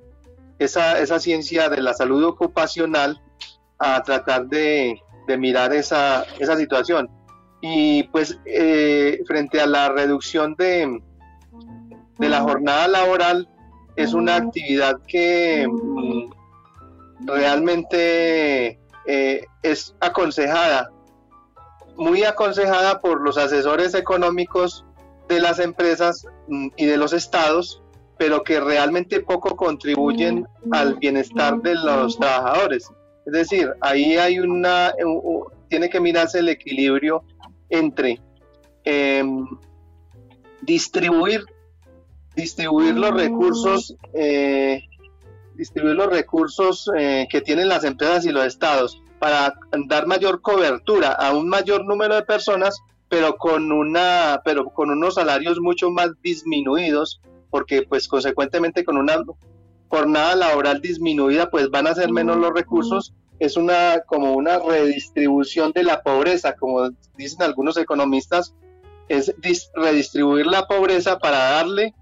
esa, 0.59 1.01
esa 1.01 1.19
ciencia 1.19 1.67
de 1.67 1.81
la 1.81 1.93
salud 1.93 2.23
ocupacional 2.23 3.21
a 3.79 4.01
tratar 4.01 4.47
de, 4.47 4.97
mirar 5.37 5.73
esa, 5.73 6.23
esa 6.39 6.55
situación. 6.55 7.09
Y 7.61 8.03
pues 8.03 8.39
eh, 8.45 9.19
frente 9.27 9.59
a 9.59 9.67
la 9.67 9.89
reducción 9.89 10.55
de, 10.55 11.01
de 12.17 12.29
la 12.29 12.39
jornada 12.39 12.87
laboral, 12.87 13.49
es 13.97 14.13
una 14.13 14.37
actividad 14.37 15.01
que 15.05 15.67
mm, 15.67 16.31
realmente 17.25 18.79
eh, 19.07 19.45
es 19.63 19.95
aconsejada, 19.99 20.91
muy 21.95 22.23
aconsejada 22.23 22.99
por 23.01 23.21
los 23.21 23.37
asesores 23.37 23.93
económicos 23.93 24.85
de 25.27 25.39
las 25.39 25.59
empresas 25.59 26.25
mm, 26.47 26.67
y 26.75 26.85
de 26.85 26.97
los 26.97 27.13
estados, 27.13 27.81
pero 28.17 28.43
que 28.43 28.59
realmente 28.59 29.19
poco 29.21 29.55
contribuyen 29.55 30.47
al 30.71 30.95
bienestar 30.95 31.61
de 31.61 31.75
los 31.75 32.17
trabajadores. 32.17 32.89
Es 33.25 33.33
decir, 33.33 33.73
ahí 33.81 34.17
hay 34.17 34.39
una, 34.39 34.93
tiene 35.67 35.89
que 35.89 35.99
mirarse 35.99 36.39
el 36.39 36.49
equilibrio 36.49 37.23
entre 37.69 38.21
em, 38.83 39.45
distribuir, 40.61 41.43
distribuir 42.35 42.95
los 42.95 43.11
recursos, 43.11 43.95
eh, 44.13 44.83
distribuir 45.55 45.95
los 45.95 46.07
recursos 46.07 46.89
eh, 46.97 47.27
que 47.29 47.41
tienen 47.41 47.69
las 47.69 47.83
empresas 47.83 48.25
y 48.25 48.31
los 48.31 48.45
estados 48.45 49.01
para 49.19 49.53
dar 49.87 50.07
mayor 50.07 50.41
cobertura 50.41 51.11
a 51.11 51.33
un 51.33 51.47
mayor 51.49 51.85
número 51.85 52.15
de 52.15 52.23
personas, 52.23 52.81
pero 53.09 53.37
con 53.37 53.71
una, 53.71 54.41
pero 54.43 54.65
con 54.65 54.89
unos 54.89 55.15
salarios 55.15 55.59
mucho 55.59 55.89
más 55.89 56.11
disminuidos, 56.21 57.21
porque 57.49 57.83
pues 57.83 58.07
consecuentemente 58.07 58.83
con 58.83 58.97
una 58.97 59.23
jornada 59.87 60.35
laboral 60.35 60.81
disminuida, 60.81 61.49
pues 61.49 61.69
van 61.69 61.87
a 61.87 61.95
ser 61.95 62.11
menos 62.11 62.37
los 62.37 62.53
recursos. 62.53 63.13
Es 63.39 63.57
una 63.57 64.01
como 64.05 64.33
una 64.33 64.59
redistribución 64.59 65.71
de 65.71 65.83
la 65.83 66.01
pobreza, 66.01 66.55
como 66.55 66.89
dicen 67.17 67.43
algunos 67.43 67.77
economistas, 67.77 68.53
es 69.07 69.33
redistribuir 69.75 70.47
la 70.47 70.67
pobreza 70.67 71.19
para 71.19 71.37
darle 71.37 71.93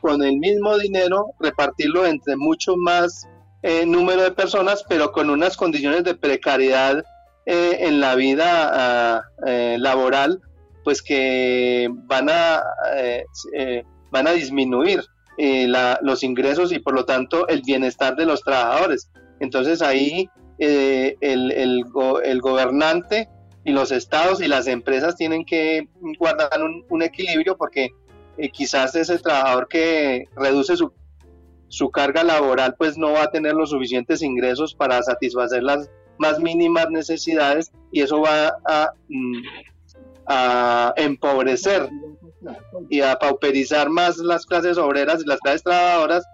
con 0.00 0.22
el 0.22 0.38
mismo 0.38 0.76
dinero, 0.78 1.26
repartirlo 1.40 2.06
entre 2.06 2.36
mucho 2.36 2.76
más 2.76 3.26
eh, 3.62 3.84
número 3.86 4.22
de 4.22 4.30
personas, 4.30 4.84
pero 4.88 5.12
con 5.12 5.30
unas 5.30 5.56
condiciones 5.56 6.04
de 6.04 6.14
precariedad 6.14 7.04
eh, 7.46 7.78
en 7.80 8.00
la 8.00 8.14
vida 8.14 8.70
ah, 8.72 9.22
eh, 9.46 9.76
laboral, 9.78 10.40
pues 10.84 11.02
que 11.02 11.88
van 11.90 12.28
a, 12.30 12.62
van 14.10 14.26
a 14.26 14.32
disminuir 14.32 15.04
los 16.00 16.22
ingresos 16.22 16.72
y 16.72 16.78
por 16.78 16.94
lo 16.94 17.04
tanto 17.04 17.46
el 17.48 17.62
bienestar 17.62 18.16
de 18.16 18.26
los 18.26 18.42
trabajadores. 18.42 19.10
Entonces 19.40 19.82
ahí 19.82 20.30
eh, 20.60 21.16
el, 21.20 21.52
el, 21.52 21.84
el, 22.24 22.40
gobernante 22.40 23.28
y 23.64 23.70
los 23.70 23.92
estados 23.92 24.42
y 24.42 24.48
las 24.48 24.66
empresas 24.66 25.14
tienen 25.14 25.44
que 25.44 25.88
guardar 26.18 26.60
un, 26.90 27.02
equilibrio 27.02 27.56
porque 27.56 27.90
eh, 28.38 28.50
quizás 28.50 28.94
ese 28.94 29.18
trabajador 29.18 29.68
que 29.68 30.28
reduce 30.36 30.76
su, 30.76 30.92
su 31.68 31.90
carga 31.90 32.24
laboral 32.24 32.74
pues 32.78 32.96
no 32.96 33.12
va 33.12 33.24
a 33.24 33.30
tener 33.30 33.54
los 33.54 33.70
suficientes 33.70 34.22
ingresos 34.22 34.74
para 34.74 35.02
satisfacer 35.02 35.62
las 35.62 35.90
más 36.18 36.40
mínimas 36.40 36.90
necesidades 36.90 37.70
y 37.92 38.02
eso 38.02 38.20
va 38.20 38.56
a, 38.64 38.92
mm, 39.08 39.42
empobrecer 40.96 41.88
y 42.90 43.00
a 43.00 43.16
pauperizar 43.16 43.88
más 43.88 44.18
las 44.18 44.44
clases 44.44 44.76
obreras 44.76 45.22
y 45.22 45.26
las 45.26 45.40
clases 45.40 45.62
trabajadoras 45.62 46.24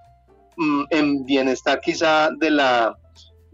mm, 0.56 0.84
en 0.90 1.24
bienestar 1.24 1.80
quizá 1.80 2.30
de 2.38 2.50
la 2.50 2.96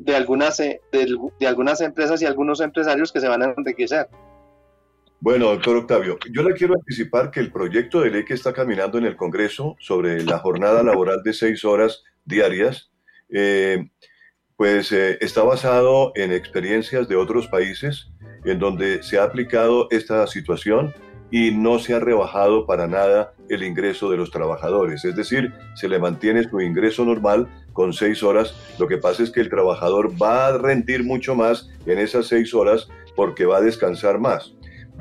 de 0.00 0.16
algunas, 0.16 0.59
eh, 0.61 0.80
de, 0.92 1.47
algunas 1.47 1.80
empresas 1.83 2.23
y 2.23 2.26
algunos 2.26 2.61
empresarios 2.61 3.12
que 3.12 3.21
se 3.21 3.28
van 3.28 3.42
a 3.42 3.54
enriquecer. 3.57 4.09
Bueno, 5.22 5.50
doctor 5.50 5.76
Octavio, 5.76 6.18
yo 6.32 6.42
le 6.42 6.54
quiero 6.54 6.74
anticipar 6.74 7.30
que 7.30 7.40
el 7.40 7.52
proyecto 7.52 8.00
de 8.00 8.10
ley 8.10 8.24
que 8.24 8.32
está 8.32 8.54
caminando 8.54 8.96
en 8.96 9.04
el 9.04 9.16
Congreso 9.16 9.76
sobre 9.78 10.24
la 10.24 10.38
jornada 10.38 10.82
laboral 10.82 11.22
de 11.22 11.34
seis 11.34 11.62
horas 11.62 12.02
diarias, 12.25 12.90
eh, 13.28 13.90
pues 14.56 14.90
eh, 14.92 15.18
está 15.21 15.42
basado 15.42 16.12
en 16.14 16.32
experiencias 16.32 17.06
de 17.06 17.16
otros 17.16 17.49
países 17.49 18.08
en 18.47 18.58
donde 18.58 19.02
se 19.02 19.18
ha 19.18 19.25
aplicado 19.25 19.88
esta 19.90 20.26
situación 20.26 20.95
y 21.30 21.50
no 21.50 21.78
se 21.80 21.92
ha 21.92 22.00
rebajado 22.00 22.64
para 22.64 22.86
nada 22.86 23.34
el 23.50 23.62
ingreso 23.62 24.10
de 24.10 24.16
los 24.16 24.30
trabajadores. 24.30 25.04
Es 25.04 25.16
decir, 25.16 25.52
se 25.75 25.88
le 25.90 25.99
mantiene 25.99 26.49
su 26.49 26.62
ingreso 26.62 27.04
normal 27.04 27.47
con 27.75 27.92
seis 27.92 28.23
horas. 28.23 28.54
Lo 28.78 28.88
que 28.88 28.97
pasa 28.97 29.23
es 29.23 29.30
que 29.30 29.40
el 29.40 29.50
trabajador 29.50 30.10
va 30.21 30.47
a 30.47 30.56
rendir 30.56 31.04
mucho 31.04 31.34
más 31.34 31.68
en 31.84 31.99
esas 31.99 32.26
seis 32.26 32.54
horas 32.54 32.88
porque 33.14 33.45
va 33.45 33.58
a 33.58 33.60
descansar 33.60 34.18
más. 34.18 34.54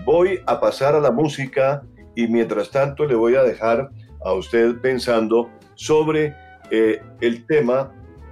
Voy 0.06 0.42
a 0.46 0.60
pasar 0.60 0.96
a 0.96 1.00
la 1.00 1.12
música 1.12 1.84
y 2.16 2.28
mientras 2.28 2.72
tanto 2.72 3.06
le 3.06 3.16
voy 3.16 3.36
a 3.36 3.44
dejar 3.44 3.90
a 4.24 4.34
usted 4.34 4.76
pensando 4.82 5.50
sobre 5.76 6.36
eh, 6.72 7.02
el 7.22 7.46
tema 7.46 7.92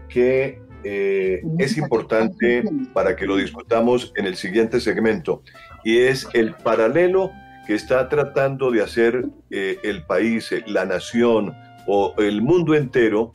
que 0.10 0.62
eh, 0.84 1.42
es 1.58 1.78
importante 1.78 2.64
para 2.94 3.16
que 3.16 3.26
lo 3.26 3.36
discutamos 3.36 4.12
en 4.16 4.26
el 4.26 4.36
siguiente 4.36 4.80
segmento 4.80 5.44
y 5.84 6.00
es 6.00 6.28
el 6.34 6.54
paralelo 6.54 7.32
que 7.66 7.74
está 7.74 8.08
tratando 8.10 8.72
de 8.72 8.82
hacer 8.82 9.26
eh, 9.50 9.78
el 9.84 10.04
país, 10.04 10.54
la 10.68 10.86
nación 10.86 11.54
o 11.88 12.14
el 12.18 12.42
mundo 12.42 12.76
entero, 12.76 13.34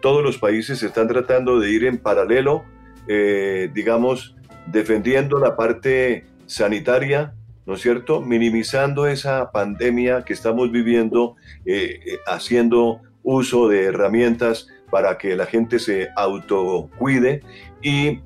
todos 0.00 0.22
los 0.22 0.38
países 0.38 0.82
están 0.82 1.08
tratando 1.08 1.58
de 1.58 1.70
ir 1.70 1.84
en 1.84 1.98
paralelo, 1.98 2.64
digamos, 3.06 4.36
defendiendo 4.66 5.38
la 5.38 5.56
parte 5.56 6.26
sanitaria, 6.46 7.34
¿no 7.66 7.74
es 7.74 7.80
cierto? 7.80 8.20
Minimizando 8.20 9.06
esa 9.06 9.50
pandemia 9.50 10.24
que 10.24 10.32
estamos 10.32 10.70
viviendo, 10.70 11.36
haciendo 12.26 13.00
uso 13.22 13.68
de 13.68 13.84
herramientas 13.84 14.68
para 14.90 15.18
que 15.18 15.36
la 15.36 15.46
gente 15.46 15.78
se 15.78 16.08
autocuide 16.16 17.42
y 17.82 18.20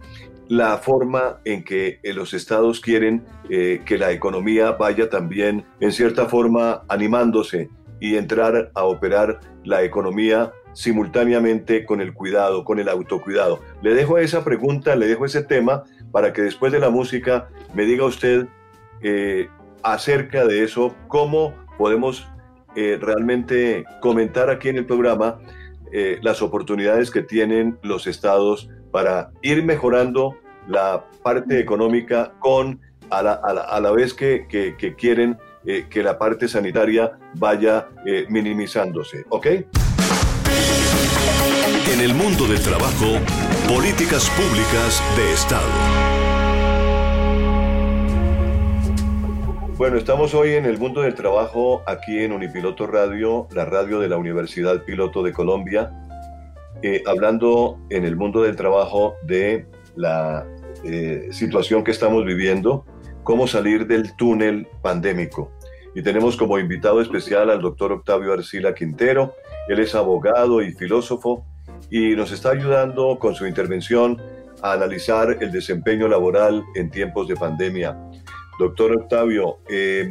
la 0.48 0.78
forma 0.78 1.38
en 1.44 1.62
que 1.62 2.00
eh, 2.02 2.12
los 2.12 2.34
estados 2.34 2.80
quieren 2.80 3.24
eh, 3.48 3.82
que 3.86 3.96
la 3.96 4.10
economía 4.10 4.72
vaya 4.72 5.08
también, 5.08 5.64
en 5.78 5.92
cierta 5.92 6.26
forma, 6.26 6.82
animándose 6.88 7.70
y 8.00 8.16
entrar 8.16 8.72
a 8.74 8.84
operar 8.84 9.38
la 9.64 9.84
economía 9.84 10.52
simultáneamente 10.72 11.84
con 11.84 12.00
el 12.00 12.12
cuidado, 12.12 12.64
con 12.64 12.80
el 12.80 12.88
autocuidado. 12.88 13.60
Le 13.80 13.94
dejo 13.94 14.18
esa 14.18 14.44
pregunta, 14.44 14.96
le 14.96 15.06
dejo 15.06 15.24
ese 15.24 15.42
tema 15.42 15.84
para 16.10 16.32
que 16.32 16.42
después 16.42 16.72
de 16.72 16.80
la 16.80 16.90
música 16.90 17.48
me 17.74 17.84
diga 17.84 18.04
usted 18.04 18.46
eh, 19.02 19.48
acerca 19.82 20.46
de 20.46 20.64
eso, 20.64 20.94
cómo 21.08 21.54
podemos 21.78 22.26
realmente 22.76 23.84
comentar 24.00 24.48
aquí 24.48 24.68
en 24.68 24.76
el 24.76 24.86
programa 24.86 25.40
las 26.22 26.40
oportunidades 26.40 27.10
que 27.10 27.20
tienen 27.20 27.76
los 27.82 28.06
estados 28.06 28.68
para 28.92 29.32
ir 29.42 29.64
mejorando 29.64 30.36
la 30.68 31.04
parte 31.22 31.58
económica 31.58 32.32
con 32.38 32.80
a 33.10 33.22
la, 33.22 33.32
a 33.32 33.80
la, 33.80 33.90
vez 33.90 34.14
que, 34.14 34.46
que, 34.48 34.94
quieren 34.94 35.36
eh, 35.66 35.86
que 35.90 36.02
la 36.02 36.18
parte 36.18 36.48
sanitaria 36.48 37.18
vaya 37.34 37.88
eh, 38.06 38.26
minimizándose. 38.28 39.24
¿Ok? 39.28 39.46
En 41.92 42.00
el 42.00 42.14
mundo 42.14 42.46
del 42.46 42.62
trabajo, 42.62 43.18
políticas 43.68 44.30
públicas 44.30 45.02
de 45.16 45.32
Estado. 45.32 46.09
Bueno, 49.80 49.96
estamos 49.96 50.34
hoy 50.34 50.50
en 50.50 50.66
el 50.66 50.76
mundo 50.76 51.00
del 51.00 51.14
trabajo 51.14 51.82
aquí 51.86 52.18
en 52.18 52.32
Unipiloto 52.32 52.86
Radio, 52.86 53.48
la 53.54 53.64
radio 53.64 53.98
de 53.98 54.10
la 54.10 54.18
Universidad 54.18 54.84
Piloto 54.84 55.22
de 55.22 55.32
Colombia, 55.32 55.90
eh, 56.82 57.02
hablando 57.06 57.78
en 57.88 58.04
el 58.04 58.14
mundo 58.14 58.42
del 58.42 58.56
trabajo 58.56 59.14
de 59.22 59.66
la 59.96 60.46
eh, 60.84 61.28
situación 61.30 61.82
que 61.82 61.92
estamos 61.92 62.26
viviendo, 62.26 62.84
cómo 63.22 63.46
salir 63.46 63.86
del 63.86 64.14
túnel 64.16 64.68
pandémico. 64.82 65.50
Y 65.94 66.02
tenemos 66.02 66.36
como 66.36 66.58
invitado 66.58 67.00
especial 67.00 67.48
al 67.48 67.62
doctor 67.62 67.90
Octavio 67.90 68.34
Arcila 68.34 68.74
Quintero. 68.74 69.32
Él 69.66 69.78
es 69.78 69.94
abogado 69.94 70.60
y 70.60 70.72
filósofo 70.72 71.46
y 71.90 72.14
nos 72.16 72.32
está 72.32 72.50
ayudando 72.50 73.18
con 73.18 73.34
su 73.34 73.46
intervención 73.46 74.20
a 74.62 74.72
analizar 74.72 75.38
el 75.40 75.50
desempeño 75.50 76.06
laboral 76.06 76.62
en 76.74 76.90
tiempos 76.90 77.28
de 77.28 77.36
pandemia. 77.36 77.96
Doctor 78.60 78.92
Octavio, 78.92 79.58
eh, 79.70 80.10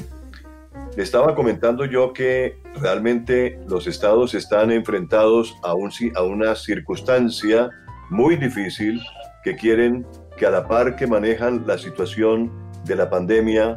le 0.98 1.04
estaba 1.04 1.36
comentando 1.36 1.86
yo 1.86 2.14
que 2.14 2.58
realmente 2.82 3.60
los 3.68 3.86
estados 3.86 4.34
están 4.34 4.72
enfrentados 4.72 5.56
a, 5.62 5.76
un, 5.76 5.92
a 6.16 6.24
una 6.24 6.56
circunstancia 6.56 7.70
muy 8.10 8.38
difícil 8.38 9.00
que 9.44 9.56
quieren 9.56 10.04
que 10.36 10.48
a 10.48 10.50
la 10.50 10.68
par 10.68 10.96
que 10.96 11.06
manejan 11.06 11.64
la 11.68 11.78
situación 11.78 12.52
de 12.86 12.96
la 12.96 13.08
pandemia 13.08 13.76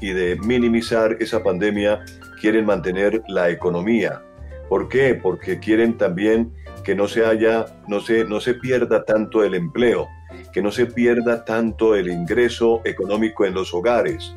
y 0.00 0.12
de 0.12 0.36
minimizar 0.36 1.16
esa 1.18 1.42
pandemia, 1.42 2.04
quieren 2.40 2.64
mantener 2.64 3.22
la 3.26 3.50
economía. 3.50 4.22
¿Por 4.68 4.88
qué? 4.88 5.16
Porque 5.16 5.58
quieren 5.58 5.98
también 5.98 6.52
que 6.84 6.94
no 6.94 7.08
se 7.08 7.26
haya, 7.26 7.66
no 7.88 8.00
se, 8.00 8.24
no 8.24 8.40
se 8.40 8.54
pierda 8.54 9.04
tanto 9.04 9.42
el 9.42 9.54
empleo. 9.54 10.08
Que 10.52 10.62
no 10.62 10.70
se 10.70 10.86
pierda 10.86 11.44
tanto 11.44 11.94
el 11.94 12.08
ingreso 12.08 12.80
económico 12.84 13.44
en 13.44 13.54
los 13.54 13.72
hogares. 13.74 14.34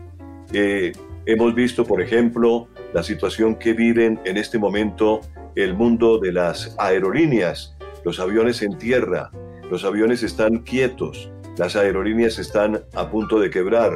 Eh, 0.53 0.91
hemos 1.25 1.55
visto, 1.55 1.85
por 1.85 2.01
ejemplo, 2.01 2.67
la 2.93 3.03
situación 3.03 3.55
que 3.55 3.73
viven 3.73 4.19
en 4.25 4.37
este 4.37 4.57
momento 4.57 5.21
el 5.55 5.73
mundo 5.73 6.19
de 6.19 6.33
las 6.33 6.75
aerolíneas, 6.77 7.75
los 8.03 8.19
aviones 8.19 8.61
en 8.61 8.77
tierra, 8.77 9.31
los 9.69 9.83
aviones 9.85 10.21
están 10.23 10.59
quietos, 10.59 11.31
las 11.57 11.75
aerolíneas 11.75 12.37
están 12.39 12.83
a 12.93 13.09
punto 13.09 13.39
de 13.39 13.49
quebrar, 13.49 13.93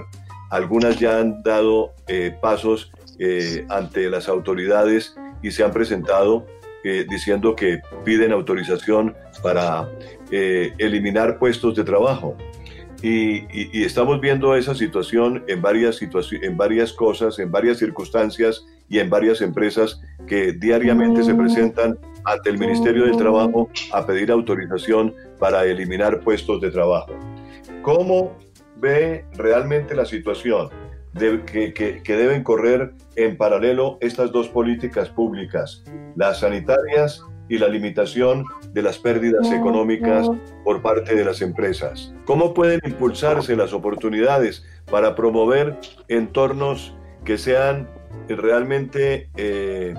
algunas 0.49 0.99
ya 0.99 1.19
han 1.19 1.43
dado 1.43 1.93
eh, 2.07 2.35
pasos 2.41 2.91
eh, 3.19 3.65
ante 3.69 4.09
las 4.09 4.29
autoridades 4.29 5.15
y 5.43 5.51
se 5.51 5.63
han 5.63 5.71
presentado 5.71 6.45
diciendo 7.09 7.57
que 7.57 7.81
piden 8.05 8.31
autorización 8.31 9.13
para 9.43 9.89
eliminar 10.31 11.37
puestos 11.39 11.75
de 11.75 11.83
trabajo. 11.83 12.35
Y, 13.01 13.83
estamos 13.83 14.19
viendo 14.19 14.55
esa 14.55 14.75
situación 14.75 15.43
en 15.47 15.61
varias, 15.61 15.99
en 16.01 16.57
varias 16.57 16.91
cosas, 16.93 17.39
en 17.39 17.49
varias 17.49 17.77
circunstancias 17.77 18.65
y 18.89 18.99
en 18.99 19.09
varias 19.09 19.41
empresas 19.41 20.01
que 20.27 20.51
diariamente 20.53 21.23
se 21.23 21.33
presentan 21.33 21.97
ante 22.25 22.49
el 22.49 22.57
Ministerio 22.57 23.05
del 23.05 23.15
Trabajo 23.15 23.69
a 23.93 24.05
pedir 24.05 24.31
autorización 24.31 25.15
para 25.39 25.65
eliminar 25.65 26.19
puestos 26.19 26.59
de 26.59 26.71
trabajo. 26.71 27.13
¿Cómo 27.81 28.35
ve 28.77 29.25
realmente 29.37 29.95
la 29.95 30.05
situación 30.05 30.69
de 31.13 31.43
que, 31.43 31.73
que, 31.73 32.15
deben 32.15 32.43
correr 32.43 32.93
en 33.15 33.37
paralelo 33.37 33.97
estas 33.99 34.31
dos 34.31 34.47
políticas 34.47 35.09
públicas, 35.09 35.83
las 36.15 36.41
sanitarias 36.41 37.23
y 37.49 37.57
la 37.57 37.67
limitación 37.67 38.45
de 38.71 38.81
las 38.81 38.97
pérdidas 38.97 39.51
económicas 39.51 40.29
por 40.63 40.81
parte 40.81 41.15
de 41.15 41.25
las 41.25 41.41
empresas. 41.41 42.13
¿Cómo 42.25 42.53
pueden 42.53 42.79
impulsarse 42.85 43.55
las 43.55 43.73
oportunidades 43.73 44.63
para 44.89 45.15
promover 45.15 45.77
entornos 46.07 46.95
que 47.25 47.38
sean 47.38 47.89
realmente 48.27 49.29
eh, 49.35 49.93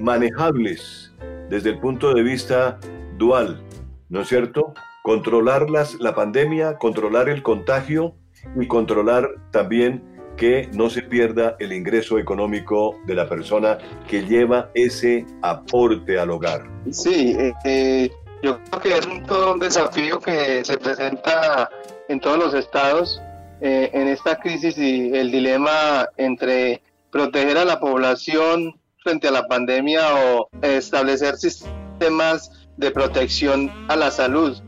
manejables 0.00 1.12
desde 1.48 1.70
el 1.70 1.78
punto 1.78 2.14
de 2.14 2.22
vista 2.22 2.78
dual, 3.18 3.62
¿no 4.08 4.22
es 4.22 4.28
cierto? 4.28 4.74
Controlar 5.02 5.66
la 5.70 6.14
pandemia, 6.14 6.76
controlar 6.78 7.28
el 7.28 7.42
contagio 7.42 8.16
y 8.60 8.66
controlar 8.66 9.28
también 9.52 10.15
que 10.36 10.68
no 10.72 10.90
se 10.90 11.02
pierda 11.02 11.56
el 11.58 11.72
ingreso 11.72 12.18
económico 12.18 13.00
de 13.06 13.14
la 13.14 13.28
persona 13.28 13.78
que 14.08 14.22
lleva 14.24 14.70
ese 14.74 15.24
aporte 15.42 16.18
al 16.18 16.30
hogar. 16.30 16.64
Sí, 16.90 17.34
eh, 17.38 17.52
eh, 17.64 18.10
yo 18.42 18.58
creo 18.70 18.82
que 18.82 18.98
es 18.98 19.06
un, 19.06 19.58
desafío 19.58 20.20
que 20.20 20.64
se 20.64 20.78
presenta 20.78 21.70
en 22.08 22.20
todos 22.20 22.38
los 22.38 22.54
estados 22.54 23.20
eh, 23.60 23.90
en 23.92 24.08
esta 24.08 24.36
crisis 24.36 24.76
y 24.76 25.16
el 25.16 25.30
dilema 25.30 26.06
entre 26.18 26.82
proteger 27.10 27.56
a 27.56 27.64
la 27.64 27.80
población 27.80 28.78
frente 29.02 29.28
a 29.28 29.30
la 29.30 29.46
pandemia 29.46 30.02
o 30.14 30.48
establecer 30.62 31.36
sistemas 31.36 32.50
de 32.76 32.90
protección 32.90 33.72
a 33.88 33.96
la 33.96 34.10
salud, 34.10 34.60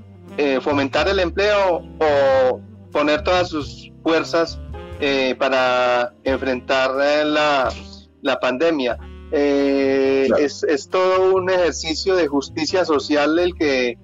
fomentar 0.62 1.08
el 1.08 1.18
empleo 1.18 1.82
o 1.98 2.60
poner 2.92 3.22
todas 3.22 3.48
sus 3.48 3.92
fuerzas 4.02 4.58
eh, 5.00 5.36
para 5.38 6.12
enfrentar 6.24 6.90
eh, 7.00 7.24
la, 7.24 7.72
la 8.22 8.40
pandemia. 8.40 8.98
Eh, 9.30 10.28
es, 10.40 10.64
es, 10.64 10.88
todo 10.88 11.36
un 11.36 11.48
ejercicio 11.50 12.16
de 12.16 12.26
justicia 12.26 12.84
social 12.84 13.38
el 13.38 13.54
que 13.54 13.96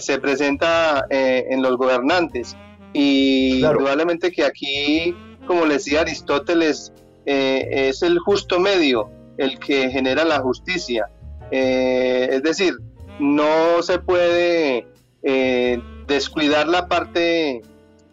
se 0.00 0.18
presenta 0.20 1.06
en 1.10 1.60
los 1.62 1.76
gobernantes. 1.76 2.56
Y 2.92 3.64
indudablemente 3.64 4.30
que 4.30 4.44
aquí, 4.44 5.16
como 5.46 5.64
le 5.64 5.74
decía 5.74 6.02
Aristóteles, 6.02 6.92
es 7.24 8.02
el 8.02 8.18
justo 8.20 8.60
medio 8.60 9.10
el 9.38 9.58
que 9.58 9.90
genera 9.90 10.24
la 10.24 10.38
justicia. 10.38 11.08
es 11.50 12.42
decir, 12.44 12.74
no 13.18 13.82
se 13.82 13.98
puede 13.98 14.86
descuidar 16.06 16.68
la 16.68 16.86
parte 16.86 17.62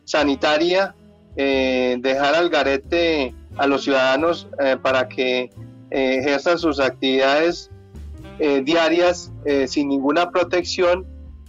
sanitaria 0.06 0.96
eh, 1.36 1.98
dejar 2.00 2.36
al 2.36 2.50
garete 2.50 3.34
a 3.58 3.65
los 3.65 3.84
ciudadanos 3.84 4.48
eh, 4.60 4.78
para 4.82 5.08
que 5.08 5.50
eh, 5.91 6.17
ejerzan 6.19 6.58
sus 6.58 6.80
actividades 6.80 7.69
diarias 8.63 9.32
sin 9.67 9.89
ninguna 9.89 10.32
protección, 10.32 11.06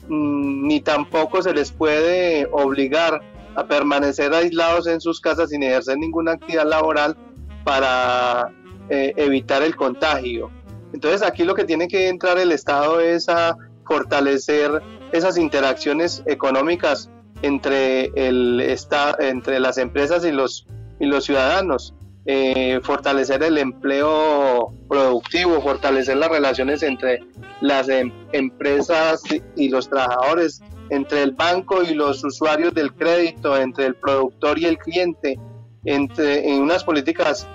mm, 0.07 0.66
ni 0.68 0.81
tampoco 0.81 1.42
se 1.42 1.53
les 1.53 1.73
puede 1.73 2.47
obligar 2.53 3.23
a 3.57 3.66
permanecer 3.66 4.33
aislados 4.35 4.87
en 4.87 5.01
sus 5.01 5.18
casas 5.18 5.49
sin 5.49 5.62
ejercer 5.62 5.99
ninguna 5.99 6.33
actividad 6.33 6.68
laboral 6.68 7.16
para 7.64 8.53
evitar 8.90 9.62
el 9.62 9.75
contagio. 9.75 10.51
Entonces 10.92 11.23
aquí 11.23 11.42
lo 11.42 11.55
que 11.55 11.64
tiene 11.64 11.88
que 11.88 12.09
entrar 12.09 12.38
el 12.38 12.53
Estado 12.53 13.01
es 13.01 13.29
a 13.29 13.57
fortalecer 13.87 14.83
esas 15.11 15.38
interacciones 15.38 16.23
económicas 16.27 17.11
entre, 17.42 18.07
el, 18.14 18.77
entre 19.18 19.61
las 19.61 19.79
empresas 19.79 20.25
y 20.25 20.33
los, 20.33 20.66
y 21.01 21.07
los 21.07 21.25
ciudadanos. 21.25 21.94
Eh, 22.27 22.81
fortalecer 22.83 23.42
el 23.42 23.59
empleo 23.59 24.73
productivo, 24.88 25.61
fortalecer 25.61 26.16
las 26.16 26.31
relaciones 26.31 26.83
entre 26.83 27.20
las 27.61 27.90
em, 27.90 28.11
empresas 28.33 29.23
y 29.57 29.68
los 29.68 29.90
trabajadores, 29.90 30.62
entre 30.88 31.23
el 31.23 31.33
banco 31.33 31.83
y 31.83 31.92
los 31.92 32.25
usuarios 32.25 32.73
del 32.73 32.94
crédito, 32.94 33.59
entre 33.59 33.87
el 33.87 33.97
productor 33.97 34.59
y 34.59 34.64
el 34.64 34.79
cliente, 34.79 35.38
entre 35.85 36.49
en 36.49 36.62
unas 36.62 36.83
políticas 36.83 37.47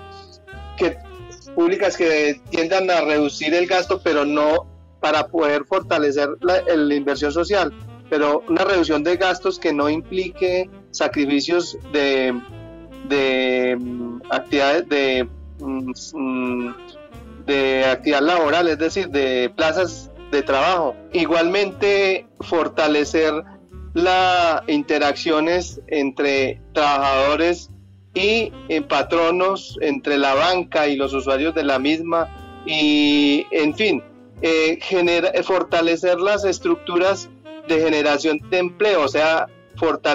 públicas 1.56 1.96
que 1.96 2.40
tiendan 2.50 2.88
a 2.90 3.00
reducir 3.00 3.52
el 3.54 3.66
gasto, 3.66 4.00
pero 4.04 4.24
no 4.24 4.68
para 5.00 5.26
poder 5.26 5.64
fortalecer 5.64 6.28
la 6.40 6.94
inversión 6.94 7.32
social 7.32 7.74
pero 8.10 8.42
una 8.48 8.64
reducción 8.64 9.04
de 9.04 9.16
gastos 9.16 9.58
que 9.58 9.72
no 9.72 9.88
implique 9.88 10.68
sacrificios 10.90 11.78
de, 11.92 12.38
de 13.08 13.76
mm, 13.78 14.20
actividades 14.30 14.88
de, 14.88 15.28
mm, 15.60 16.72
de 17.46 17.84
actividad 17.86 18.22
laboral, 18.22 18.68
es 18.68 18.78
decir, 18.78 19.08
de 19.08 19.50
plazas 19.56 20.10
de 20.32 20.42
trabajo. 20.42 20.94
Igualmente, 21.12 22.26
fortalecer 22.40 23.32
las 23.94 24.62
interacciones 24.68 25.80
entre 25.86 26.60
trabajadores 26.72 27.70
y 28.14 28.52
eh, 28.68 28.82
patronos, 28.82 29.78
entre 29.80 30.18
la 30.18 30.34
banca 30.34 30.88
y 30.88 30.96
los 30.96 31.12
usuarios 31.12 31.54
de 31.54 31.64
la 31.64 31.78
misma, 31.78 32.28
y 32.66 33.46
en 33.52 33.74
fin, 33.74 34.02
eh, 34.42 34.78
fortalecer 35.42 36.18
las 36.20 36.44
estructuras 36.44 37.28
de 37.70 37.80
generación 37.80 38.40
de 38.50 38.58
empleo, 38.58 39.02
o 39.04 39.08
sea, 39.08 39.46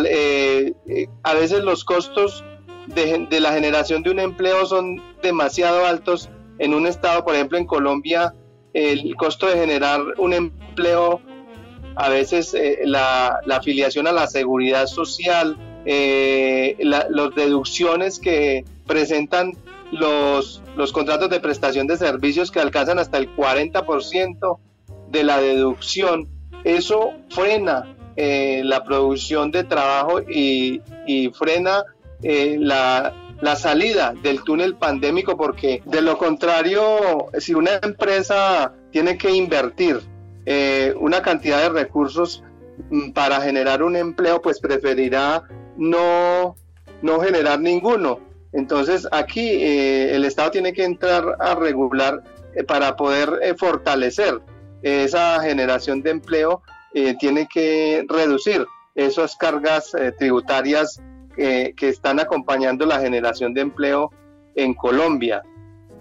eh, 0.05 0.73
eh, 0.87 1.07
a 1.23 1.33
veces 1.33 1.63
los 1.63 1.83
costos 1.83 2.43
de, 2.87 3.39
la 3.39 3.53
generación 3.53 4.03
de 4.03 4.11
un 4.11 4.19
empleo 4.19 4.65
son 4.65 5.01
demasiado 5.23 5.85
altos 5.85 6.29
en 6.59 6.73
un 6.73 6.85
estado, 6.85 7.23
por 7.23 7.33
ejemplo 7.33 7.57
en 7.57 7.65
Colombia, 7.65 8.33
el 8.73 9.15
costo 9.15 9.47
de 9.47 9.55
generar 9.55 10.01
un 10.17 10.33
empleo, 10.33 11.21
a 11.95 12.09
veces 12.09 12.53
eh, 12.53 12.79
la, 12.83 13.39
afiliación 13.49 14.05
a 14.05 14.11
la 14.11 14.27
seguridad 14.27 14.85
social, 14.87 15.57
las 15.85 17.35
deducciones 17.35 18.19
que 18.19 18.65
presentan 18.85 19.53
los 19.91 20.61
contratos 20.91 21.29
de 21.29 21.39
prestación 21.39 21.87
de 21.87 21.95
servicios 21.95 22.51
que 22.51 22.59
alcanzan 22.59 22.99
hasta 22.99 23.17
el 23.17 23.33
40% 23.33 24.57
de 25.09 25.23
la 25.23 25.39
deducción 25.39 26.34
eso 26.65 27.13
frena 27.29 27.95
eh, 28.17 28.61
la 28.65 28.83
producción 28.83 29.51
de 29.51 29.63
trabajo 29.63 30.19
y, 30.21 30.81
frena 31.33 31.83
eh, 32.23 32.57
la, 32.59 33.13
salida 33.55 34.13
del 34.23 34.43
túnel 34.43 34.75
pandémico 34.75 35.37
porque 35.37 35.83
de 35.85 36.01
lo 36.01 36.17
contrario, 36.17 37.27
si 37.37 37.53
una 37.53 37.79
empresa 37.83 38.73
tiene 38.91 39.17
que 39.17 39.31
invertir 39.31 39.99
eh, 40.45 40.93
una 40.99 41.21
cantidad 41.21 41.61
de 41.61 41.69
recursos 41.69 42.43
mm, 42.89 43.11
para 43.11 43.41
generar 43.41 43.83
un 43.83 43.95
empleo, 43.95 44.41
pues 44.41 44.59
preferirá 44.59 45.43
no, 45.77 46.55
no 47.03 47.19
generar 47.19 47.59
ninguno. 47.59 48.19
Entonces 48.53 49.07
aquí 49.11 49.61
el 49.61 50.23
Estado 50.23 50.49
tiene 50.49 50.73
que 50.73 50.85
entrar 50.85 51.35
a 51.39 51.55
regular 51.55 52.23
para 52.65 52.95
poder 52.95 53.55
fortalecer 53.57 54.39
esa 54.85 55.41
generación 55.41 56.03
de 56.03 56.11
empleo 56.11 56.61
eh, 56.93 57.15
tiene 57.19 57.47
que 57.51 58.05
reducir 58.07 58.65
esas 58.93 59.35
cargas 59.35 59.93
eh, 59.95 60.13
tributarias 60.17 61.01
que 61.35 61.89
están 61.89 62.21
acompañando 62.21 62.85
la 62.85 63.01
generación 63.01 63.53
de 63.53 63.59
empleo 63.59 64.09
en 64.55 64.73
Colombia. 64.73 65.43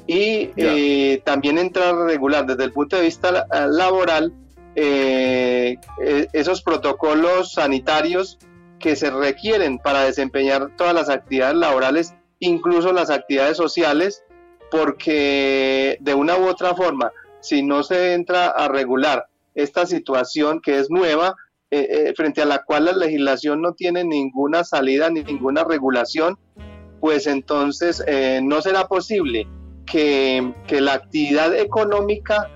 Y 0.06 0.50
eh, 0.56 1.20
también 1.24 1.58
entrar 1.58 1.92
a 1.92 2.04
regular 2.04 2.46
desde 2.46 2.62
el 2.62 2.72
punto 2.72 2.94
de 2.94 3.02
vista 3.02 3.44
laboral 3.68 4.32
esos 4.76 6.62
protocolos 6.62 7.54
sanitarios 7.54 8.38
que 8.78 8.94
se 8.94 9.10
requieren 9.10 9.78
para 9.78 10.02
desempeñar 10.04 10.70
todas 10.76 10.94
las 10.94 11.08
actividades 11.08 11.56
laborales, 11.56 12.14
incluso 12.38 12.92
las 12.92 13.10
actividades 13.10 13.56
sociales, 13.56 14.22
porque 14.70 15.96
de 16.00 16.14
una 16.14 16.36
u 16.36 16.46
otra 16.46 16.76
forma, 16.76 17.10
si 17.44 17.62
no 17.62 17.82
se 17.82 18.14
entra 18.14 18.46
a 18.48 18.68
regular 18.68 19.26
esta 19.54 19.86
situación 19.86 20.60
que 20.60 20.78
es 20.78 20.90
nueva, 20.90 21.36
eh, 21.70 21.88
eh, 21.90 22.14
frente 22.16 22.40
a 22.40 22.46
la 22.46 22.64
cual 22.64 22.86
la 22.86 22.92
legislación 22.92 23.60
no 23.60 23.74
tiene 23.74 24.02
ninguna 24.02 24.64
salida 24.64 25.10
ni 25.10 25.22
ninguna 25.22 25.62
regulación, 25.62 26.38
pues 27.00 27.26
entonces 27.26 28.02
eh, 28.06 28.40
no 28.42 28.62
será 28.62 28.88
posible 28.88 29.46
que, 29.84 30.54
que 30.66 30.80
la 30.80 30.94
actividad 30.94 31.54
económica 31.54 32.50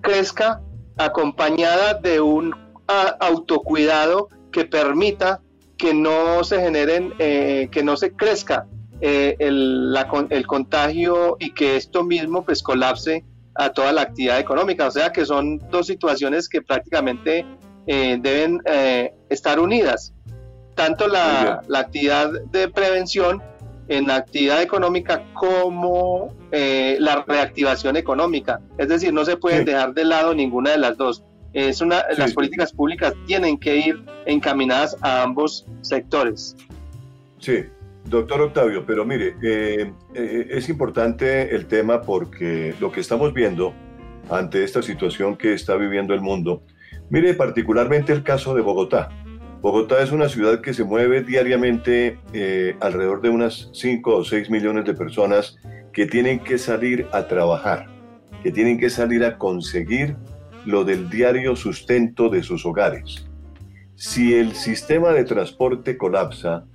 crezca 0.00 0.62
acompañada 0.96 1.94
de 1.94 2.20
un 2.20 2.54
autocuidado 2.86 4.28
que 4.50 4.64
permita 4.64 5.42
que 5.76 5.92
no 5.92 6.44
se 6.44 6.60
generen, 6.60 7.12
que 7.18 7.82
no 7.82 7.96
se 7.96 8.12
crezca 8.12 8.66
el, 9.00 9.96
el, 10.30 10.46
contagio 10.46 11.36
y 11.40 11.52
que 11.52 11.76
esto 11.76 12.04
mismo 12.04 12.44
pues 12.44 12.62
colapse 12.62 13.24
a 13.54 13.70
toda 13.70 13.92
la 13.92 14.02
actividad 14.02 14.38
económica. 14.38 14.86
O 14.86 14.90
sea 14.90 15.12
que 15.12 15.24
son 15.24 15.58
dos 15.70 15.86
situaciones 15.86 16.48
que 16.48 16.62
prácticamente 16.62 17.46
eh, 17.86 18.18
deben 18.20 18.60
estar 19.28 19.58
unidas. 19.58 20.12
Tanto 20.74 21.06
la, 21.06 21.62
la, 21.68 21.78
actividad 21.78 22.32
de 22.50 22.68
prevención 22.68 23.40
en 23.86 24.08
la 24.08 24.16
actividad 24.16 24.60
económica 24.60 25.22
como 25.34 26.34
la 26.50 27.24
reactivación 27.26 27.96
económica. 27.96 28.60
Es 28.78 28.88
decir, 28.88 29.12
no 29.12 29.24
se 29.24 29.36
puede 29.36 29.64
dejar 29.64 29.94
de 29.94 30.04
lado 30.04 30.34
ninguna 30.34 30.70
de 30.70 30.78
las 30.78 30.96
dos. 30.96 31.22
Es 31.54 31.80
una, 31.80 32.04
las 32.18 32.32
políticas 32.32 32.72
públicas 32.72 33.14
tienen 33.26 33.56
que 33.56 33.76
ir 33.76 34.04
encaminadas 34.26 34.96
a 35.02 35.22
ambos 35.22 35.64
sectores. 35.82 36.56
Sí, 37.38 37.66
doctor 38.04 38.40
Octavio, 38.42 38.84
pero 38.86 39.04
mire, 39.04 39.36
eh, 39.42 39.92
eh, 40.14 40.46
es 40.50 40.68
importante 40.68 41.54
el 41.54 41.66
tema 41.66 42.02
porque 42.02 42.74
lo 42.80 42.92
que 42.92 43.00
estamos 43.00 43.32
viendo 43.32 43.74
ante 44.30 44.64
esta 44.64 44.82
situación 44.82 45.36
que 45.36 45.54
está 45.54 45.76
viviendo 45.76 46.14
el 46.14 46.20
mundo, 46.20 46.62
mire 47.10 47.34
particularmente 47.34 48.12
el 48.12 48.22
caso 48.22 48.54
de 48.54 48.62
Bogotá. 48.62 49.08
Bogotá 49.60 50.02
es 50.02 50.12
una 50.12 50.28
ciudad 50.28 50.60
que 50.60 50.74
se 50.74 50.84
mueve 50.84 51.22
diariamente 51.22 52.18
eh, 52.34 52.76
alrededor 52.80 53.22
de 53.22 53.30
unas 53.30 53.70
5 53.72 54.16
o 54.16 54.24
6 54.24 54.50
millones 54.50 54.84
de 54.84 54.92
personas 54.92 55.56
que 55.92 56.06
tienen 56.06 56.40
que 56.40 56.58
salir 56.58 57.06
a 57.12 57.26
trabajar, 57.28 57.86
que 58.42 58.52
tienen 58.52 58.78
que 58.78 58.90
salir 58.90 59.24
a 59.24 59.38
conseguir 59.38 60.16
lo 60.66 60.84
del 60.84 61.08
diario 61.08 61.56
sustento 61.56 62.28
de 62.28 62.42
sus 62.42 62.66
hogares. 62.66 63.26
Si 63.94 64.34
el 64.34 64.54
sistema 64.54 65.12
de 65.12 65.24
transporte 65.24 65.96
colapsa, 65.96 66.66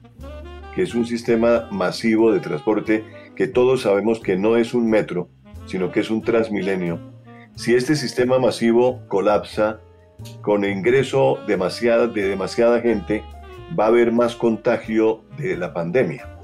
que 0.75 0.84
es 0.84 0.93
un 0.95 1.05
sistema 1.05 1.67
masivo 1.71 2.32
de 2.32 2.39
transporte 2.39 3.05
que 3.36 3.47
todos 3.47 3.82
sabemos 3.82 4.19
que 4.19 4.38
no 4.38 4.58
es 4.58 4.73
un 4.73 4.89
metro, 4.89 5.29
sino 5.65 5.91
que 5.91 6.01
es 6.01 6.10
un 6.10 6.21
transmilenio, 6.21 6.99
si 7.55 7.75
este 7.75 7.95
sistema 7.95 8.39
masivo 8.39 9.01
colapsa 9.08 9.82
con 10.41 10.65
ingreso 10.65 11.39
de 11.45 11.58
demasiada 11.58 12.82
gente, 12.82 13.23
va 13.77 13.86
a 13.86 13.88
haber 13.88 14.12
más 14.12 14.36
contagio 14.36 15.23
de 15.38 15.58
la 15.58 15.73
pandemia. 15.73 16.38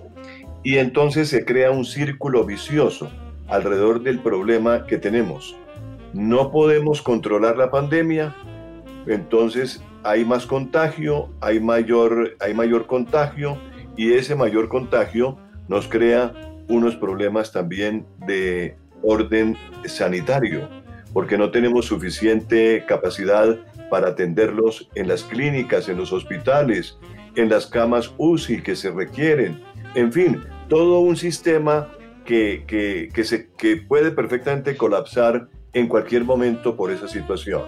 Y 0.64 0.78
entonces 0.78 1.30
se 1.30 1.46
crea 1.46 1.72
un 1.72 1.86
círculo 1.86 2.46
vicioso 2.46 3.10
alrededor 3.48 4.02
del 4.02 4.20
problema 4.20 4.86
que 4.88 4.98
tenemos 4.98 5.56
no 6.16 6.50
podemos 6.50 7.02
controlar 7.02 7.58
la 7.58 7.70
pandemia, 7.70 8.34
entonces 9.06 9.84
hay 10.04 10.24
más 10.24 10.46
contagio, 10.46 11.28
hay 11.42 11.60
mayor, 11.60 12.38
hay 12.40 12.54
mayor 12.54 12.88
contagio 12.88 13.58
y 13.96 14.14
ese 14.14 14.36
mayor 14.36 14.68
contagio 14.70 15.38
nos 15.68 15.88
crea 15.88 16.34
unos 16.68 16.96
problemas 16.96 17.52
también 17.52 18.06
de 18.26 18.76
orden 19.02 19.56
sanitario, 19.86 20.68
porque 21.14 21.38
no 21.38 21.52
tenemos 21.52 21.86
suficiente 21.86 22.84
capacidad 22.88 23.58
para 23.90 24.10
atenderlos 24.10 24.90
en 24.96 25.08
las 25.08 25.24
clínicas, 25.24 25.88
en 25.90 25.98
los 25.98 26.12
hospitales, 26.12 26.98
en 27.36 27.50
las 27.50 27.68
camas 27.68 28.14
UCI 28.18 28.62
que 28.62 28.76
se 28.76 28.92
requieren, 28.92 29.62
en 29.94 30.12
fin, 30.12 30.42
todo 30.68 31.00
un 31.00 31.16
sistema 31.16 31.90
que, 32.26 32.64
que, 33.14 33.24
se, 33.24 33.50
que 33.58 33.78
puede 33.78 34.12
perfectamente 34.12 34.76
colapsar 34.76 35.48
en 35.74 35.88
cualquier 35.88 36.24
momento 36.24 36.76
por 36.76 36.92
esa 36.92 37.08
situación. 37.08 37.64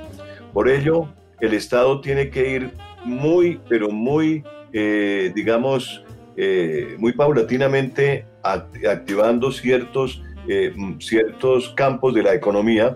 Por 0.53 0.67
ello, 0.69 1.13
el 1.39 1.53
Estado 1.53 2.01
tiene 2.01 2.29
que 2.29 2.51
ir 2.51 2.71
muy, 3.05 3.61
pero 3.69 3.89
muy, 3.89 4.43
eh, 4.73 5.31
digamos, 5.35 6.03
eh, 6.37 6.95
muy 6.97 7.13
paulatinamente 7.13 8.25
activando 8.43 9.51
ciertos, 9.51 10.23
eh, 10.47 10.73
ciertos 10.99 11.69
campos 11.75 12.13
de 12.13 12.23
la 12.23 12.33
economía 12.33 12.95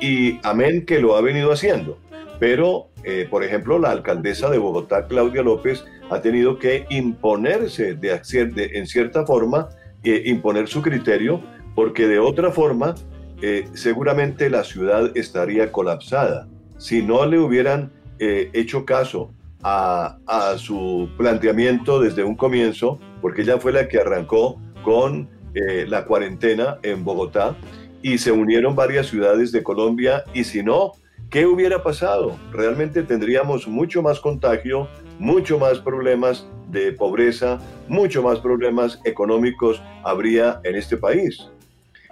y 0.00 0.38
amén 0.42 0.84
que 0.84 1.00
lo 1.00 1.16
ha 1.16 1.22
venido 1.22 1.52
haciendo. 1.52 1.98
Pero, 2.38 2.90
por 3.30 3.42
ejemplo, 3.42 3.80
la 3.80 3.90
alcaldesa 3.90 4.48
de 4.48 4.58
Bogotá, 4.58 5.08
Claudia 5.08 5.42
López, 5.42 5.84
ha 6.08 6.20
tenido 6.20 6.58
que 6.58 6.86
imponerse 6.88 7.94
de, 7.94 8.20
de 8.54 8.70
en 8.74 8.86
cierta 8.86 9.26
forma, 9.26 9.70
imponer 10.04 10.68
su 10.68 10.82
criterio, 10.82 11.42
porque 11.74 12.06
de 12.06 12.20
otra 12.20 12.52
forma 12.52 12.94
eh, 13.40 13.68
seguramente 13.74 14.50
la 14.50 14.64
ciudad 14.64 15.16
estaría 15.16 15.70
colapsada. 15.70 16.48
Si 16.76 17.02
no 17.02 17.24
le 17.24 17.38
hubieran 17.38 17.92
eh, 18.18 18.50
hecho 18.52 18.84
caso 18.84 19.32
a, 19.62 20.16
su 20.56 21.08
planteamiento 21.16 22.00
desde 22.00 22.24
un 22.24 22.34
comienzo, 22.34 22.98
porque 23.20 23.42
ella 23.42 23.58
fue 23.58 23.72
la 23.72 23.88
que 23.88 24.00
arrancó 24.00 24.60
con 24.82 25.28
eh, 25.54 25.86
la 25.88 26.04
cuarentena 26.04 26.78
en 26.82 27.04
Bogotá 27.04 27.56
y 28.02 28.18
se 28.18 28.32
unieron 28.32 28.76
varias 28.76 29.06
ciudades 29.06 29.52
de 29.52 29.62
Colombia 29.62 30.24
y 30.32 30.44
si 30.44 30.62
no, 30.62 30.92
¿qué 31.30 31.46
hubiera 31.46 31.82
pasado? 31.82 32.36
Realmente 32.52 33.02
tendríamos 33.02 33.66
mucho 33.66 34.02
más 34.02 34.20
contagio, 34.20 34.88
mucho 35.18 35.58
más 35.58 35.80
problemas 35.80 36.46
de 36.70 36.92
pobreza, 36.92 37.58
mucho 37.88 38.22
más 38.22 38.38
problemas 38.40 39.00
económicos 39.04 39.82
habría 40.04 40.60
en 40.64 40.76
este 40.76 40.96
país. 40.96 41.48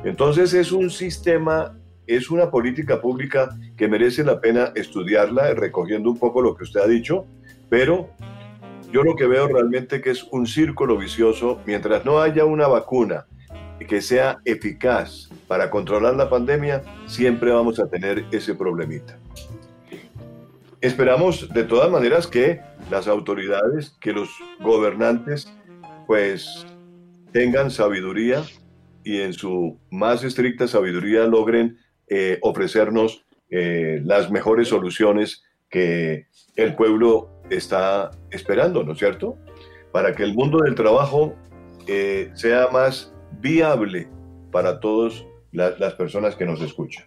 Entonces 0.05 0.53
es 0.55 0.73
un 0.73 0.91
sistema, 0.91 1.79
es 2.07 2.31
una 2.31 2.51
política 2.51 3.01
pública 3.01 3.57
que 3.77 3.89
merece 3.89 4.25
la 4.25 4.41
pena 4.41 4.73
estudiarla, 4.75 5.55
recogiendo 5.55 6.11
un 6.11 6.19
poco 6.19 6.43
lo 6.43 6.57
que 6.57 6.65
usted 6.65 6.81
ha 6.81 6.87
dicho, 6.87 7.27
pero 7.69 8.11
yo 8.93 9.03
lo 9.03 9.17
que 9.17 9.27
veo 9.27 9.49
realmente 9.49 10.01
que 10.01 10.11
es 10.11 10.25
un 10.25 10.47
círculo 10.47 10.97
vicioso, 10.97 11.61
mientras 11.67 12.05
no 12.05 12.21
haya 12.21 12.45
una 12.45 12.67
vacuna 12.67 13.27
que 13.87 14.01
sea 14.01 14.39
eficaz 14.45 15.29
para 15.47 15.71
controlar 15.71 16.15
la 16.15 16.31
pandemia, 16.31 16.83
siempre 17.07 17.51
vamos 17.53 17.79
a 17.79 17.89
tener 17.89 18.25
ese 18.33 18.55
problemita. 18.55 19.19
Esperamos 20.81 21.53
de 21.53 21.65
todas 21.65 21.91
maneras 21.91 22.27
que 22.27 22.61
las 22.91 23.09
autoridades, 23.09 23.97
que 24.01 24.13
los 24.13 24.29
gobernantes, 24.61 25.53
pues 26.07 26.67
tengan 27.33 27.71
sabiduría 27.71 28.45
y 29.05 29.21
en 29.21 29.33
su 29.33 29.79
más 29.91 30.25
estricta 30.25 30.67
sabiduría 30.69 31.27
logren 31.27 31.79
eh, 32.09 32.39
ofrecernos 32.43 33.25
eh, 33.51 34.01
las 34.05 34.31
mejores 34.31 34.69
soluciones 34.69 35.45
que 35.69 36.27
el 36.57 36.75
pueblo 36.75 37.36
está 37.51 38.11
esperando, 38.31 38.83
¿no 38.83 38.93
es 38.93 38.99
cierto? 38.99 39.37
Para 39.93 40.15
que 40.15 40.23
el 40.23 40.35
mundo 40.35 40.59
del 40.65 40.75
trabajo 40.75 41.35
eh, 41.87 42.31
sea 42.35 42.69
más 42.73 43.13
viable 43.41 44.09
para 44.51 44.81
todas 44.81 45.25
las 45.53 45.95
personas 45.95 46.35
que 46.37 46.45
nos 46.45 46.61
escuchan. 46.61 47.05